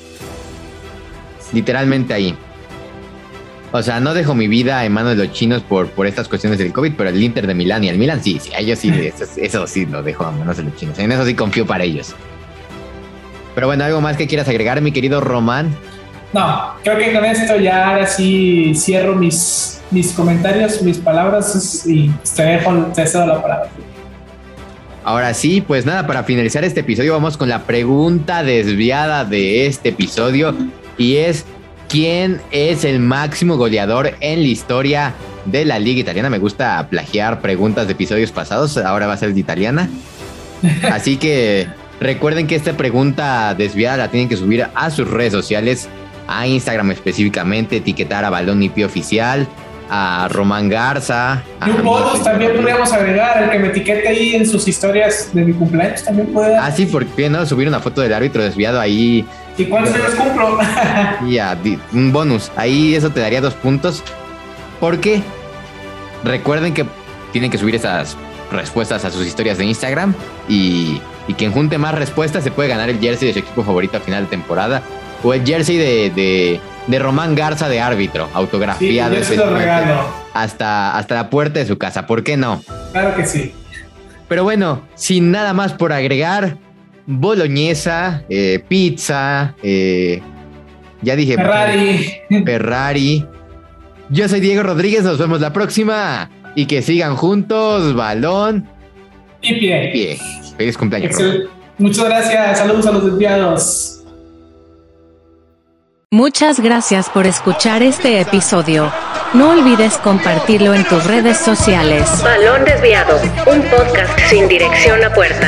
Literalmente 1.53 2.13
ahí. 2.13 2.35
O 3.71 3.83
sea, 3.83 3.99
no 3.99 4.15
dejo 4.15 4.33
mi 4.33 4.47
vida 4.47 4.83
en 4.83 4.91
manos 4.91 5.15
de 5.15 5.25
los 5.25 5.33
chinos 5.33 5.61
por, 5.61 5.89
por 5.89 6.07
estas 6.07 6.27
cuestiones 6.27 6.57
del 6.57 6.73
COVID, 6.73 6.93
pero 6.97 7.09
el 7.11 7.21
Inter 7.21 7.45
de 7.45 7.53
Milán 7.53 7.83
y 7.83 7.89
el 7.89 7.99
Milan 7.99 8.23
sí, 8.23 8.39
sí, 8.39 8.49
ellos 8.57 8.79
sí, 8.79 8.89
eso, 8.99 9.25
eso 9.37 9.67
sí 9.67 9.85
lo 9.85 10.01
dejo 10.01 10.25
a 10.25 10.31
manos 10.31 10.57
de 10.57 10.63
los 10.63 10.75
chinos. 10.75 10.97
En 10.97 11.11
eso 11.11 11.23
sí 11.23 11.35
confío 11.35 11.67
para 11.67 11.83
ellos. 11.83 12.15
Pero 13.53 13.67
bueno, 13.67 13.83
algo 13.83 14.01
más 14.01 14.17
que 14.17 14.25
quieras 14.25 14.47
agregar, 14.47 14.81
mi 14.81 14.91
querido 14.91 15.21
Román. 15.21 15.75
No, 16.33 16.73
creo 16.83 16.97
que 16.97 17.13
con 17.13 17.25
esto 17.25 17.57
ya 17.57 17.89
ahora 17.89 18.05
sí 18.05 18.73
cierro 18.75 19.15
mis, 19.15 19.81
mis 19.89 20.13
comentarios, 20.13 20.81
mis 20.81 20.97
palabras 20.97 21.85
y 21.87 22.09
te 22.35 22.43
dejo, 22.43 22.73
te 22.93 23.07
cedo 23.07 23.25
la 23.25 23.41
palabra. 23.41 23.69
Ahora 25.03 25.33
sí, 25.33 25.61
pues 25.61 25.85
nada, 25.85 26.05
para 26.05 26.23
finalizar 26.23 26.63
este 26.63 26.81
episodio 26.81 27.13
vamos 27.13 27.35
con 27.35 27.49
la 27.49 27.63
pregunta 27.63 28.43
desviada 28.43 29.25
de 29.25 29.65
este 29.65 29.89
episodio 29.89 30.53
y 30.97 31.15
es 31.15 31.45
¿quién 31.87 32.39
es 32.51 32.85
el 32.85 32.99
máximo 32.99 33.57
goleador 33.57 34.13
en 34.19 34.41
la 34.41 34.47
historia 34.47 35.13
de 35.45 35.65
la 35.65 35.79
liga 35.79 36.01
italiana? 36.01 36.29
Me 36.29 36.37
gusta 36.37 36.87
plagiar 36.89 37.41
preguntas 37.41 37.87
de 37.87 37.93
episodios 37.93 38.31
pasados, 38.31 38.77
ahora 38.77 39.07
va 39.07 39.13
a 39.13 39.17
ser 39.17 39.33
de 39.33 39.39
italiana. 39.39 39.89
Así 40.91 41.17
que 41.17 41.67
recuerden 41.99 42.45
que 42.45 42.55
esta 42.55 42.73
pregunta 42.73 43.55
desviada 43.55 43.97
la 43.97 44.07
tienen 44.09 44.29
que 44.29 44.37
subir 44.37 44.67
a 44.73 44.91
sus 44.91 45.09
redes 45.09 45.33
sociales, 45.33 45.89
a 46.29 46.45
Instagram 46.45 46.91
específicamente, 46.91 47.77
etiquetar 47.77 48.23
a 48.23 48.29
Balón 48.29 48.61
y 48.61 48.69
Pie 48.69 48.85
Oficial, 48.85 49.47
a 49.89 50.27
Román 50.29 50.69
Garza. 50.69 51.41
Y 51.65 51.71
un 51.71 51.83
bonus 51.83 52.23
también 52.23 52.55
podríamos 52.55 52.93
agregar, 52.93 53.43
el 53.43 53.49
que 53.49 53.59
me 53.59 53.67
etiquete 53.69 54.07
ahí 54.07 54.35
en 54.35 54.47
sus 54.47 54.67
historias 54.67 55.31
de 55.33 55.43
mi 55.43 55.53
cumpleaños 55.53 56.03
también 56.03 56.27
puede. 56.31 56.55
Ah, 56.55 56.71
sí, 56.71 56.85
porque 56.85 57.29
no 57.29 57.43
subir 57.47 57.67
una 57.67 57.79
foto 57.79 58.01
del 58.01 58.13
árbitro 58.13 58.43
desviado 58.43 58.79
ahí. 58.79 59.25
¿Y 59.57 59.65
cuántos 59.65 59.95
años 59.95 60.11
cumplo? 60.11 60.59
ya, 61.29 61.57
un 61.93 62.11
bonus. 62.11 62.51
Ahí 62.55 62.93
eso 62.93 63.09
te 63.09 63.21
daría 63.21 63.41
dos 63.41 63.55
puntos. 63.55 64.03
Porque 64.79 65.21
recuerden 66.23 66.75
que 66.75 66.85
tienen 67.31 67.49
que 67.49 67.57
subir 67.57 67.75
esas 67.75 68.15
respuestas 68.51 69.03
a 69.03 69.11
sus 69.11 69.25
historias 69.25 69.57
de 69.57 69.65
Instagram 69.65 70.13
y, 70.47 71.01
y 71.27 71.33
quien 71.33 71.51
junte 71.51 71.77
más 71.77 71.95
respuestas 71.95 72.43
se 72.43 72.51
puede 72.51 72.69
ganar 72.69 72.89
el 72.89 72.99
jersey 72.99 73.27
de 73.27 73.33
su 73.33 73.39
equipo 73.39 73.63
favorito 73.63 73.97
a 73.97 73.99
final 73.99 74.23
de 74.23 74.29
temporada 74.29 74.81
o 75.23 75.33
el 75.33 75.45
jersey 75.45 75.77
de 75.77 76.59
de 76.89 76.97
Román 76.97 77.35
Garza 77.35 77.69
de 77.69 77.79
árbitro, 77.79 78.27
autografiado. 78.33 79.15
hasta, 80.33 80.97
hasta 80.97 81.15
la 81.15 81.29
puerta 81.29 81.59
de 81.59 81.67
su 81.67 81.77
casa, 81.77 82.07
¿por 82.07 82.23
qué 82.23 82.35
no? 82.35 82.63
Claro 82.91 83.15
que 83.15 83.25
sí. 83.25 83.53
Pero 84.27 84.43
bueno, 84.43 84.81
sin 84.95 85.31
nada 85.31 85.53
más 85.53 85.73
por 85.73 85.93
agregar, 85.93 86.57
boloñesa, 87.05 88.23
eh, 88.27 88.63
pizza, 88.67 89.53
eh, 89.61 90.21
ya 91.03 91.15
dije. 91.15 91.35
Ferrari. 91.35 92.11
Ferrari. 92.43 93.25
Yo 94.09 94.27
soy 94.27 94.39
Diego 94.39 94.63
Rodríguez, 94.63 95.03
nos 95.03 95.19
vemos 95.19 95.41
la 95.41 95.53
próxima. 95.53 96.29
Y 96.55 96.65
que 96.65 96.81
sigan 96.81 97.15
juntos, 97.15 97.93
balón 97.93 98.67
y 99.41 99.53
pie. 99.53 99.89
pie. 99.93 100.19
Feliz 100.57 100.75
cumpleaños. 100.75 101.15
Muchas 101.77 102.05
gracias. 102.05 102.57
Saludos 102.57 102.87
a 102.87 102.91
los 102.91 103.03
enviados. 103.03 103.98
Muchas 106.11 106.59
gracias 106.59 107.07
por 107.07 107.27
escuchar 107.27 107.83
este 107.83 108.19
episodio. 108.19 108.91
No 109.35 109.51
olvides 109.51 109.95
compartirlo 109.99 110.73
en 110.73 110.83
tus 110.85 111.03
redes 111.03 111.37
sociales. 111.37 112.09
Balón 112.23 112.65
Desviado, 112.65 113.21
un 113.45 113.61
podcast 113.69 114.17
sin 114.27 114.47
dirección 114.47 115.03
a 115.03 115.13
puerta. 115.13 115.47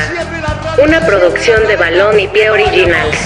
Una 0.84 1.04
producción 1.04 1.66
de 1.68 1.78
Balón 1.78 2.20
y 2.20 2.28
Pie 2.28 2.52
Originals. 2.52 3.18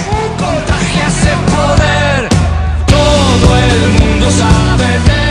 Todo 2.87 3.57
el 3.57 3.89
mundo 3.99 4.31
sabe 4.31 5.24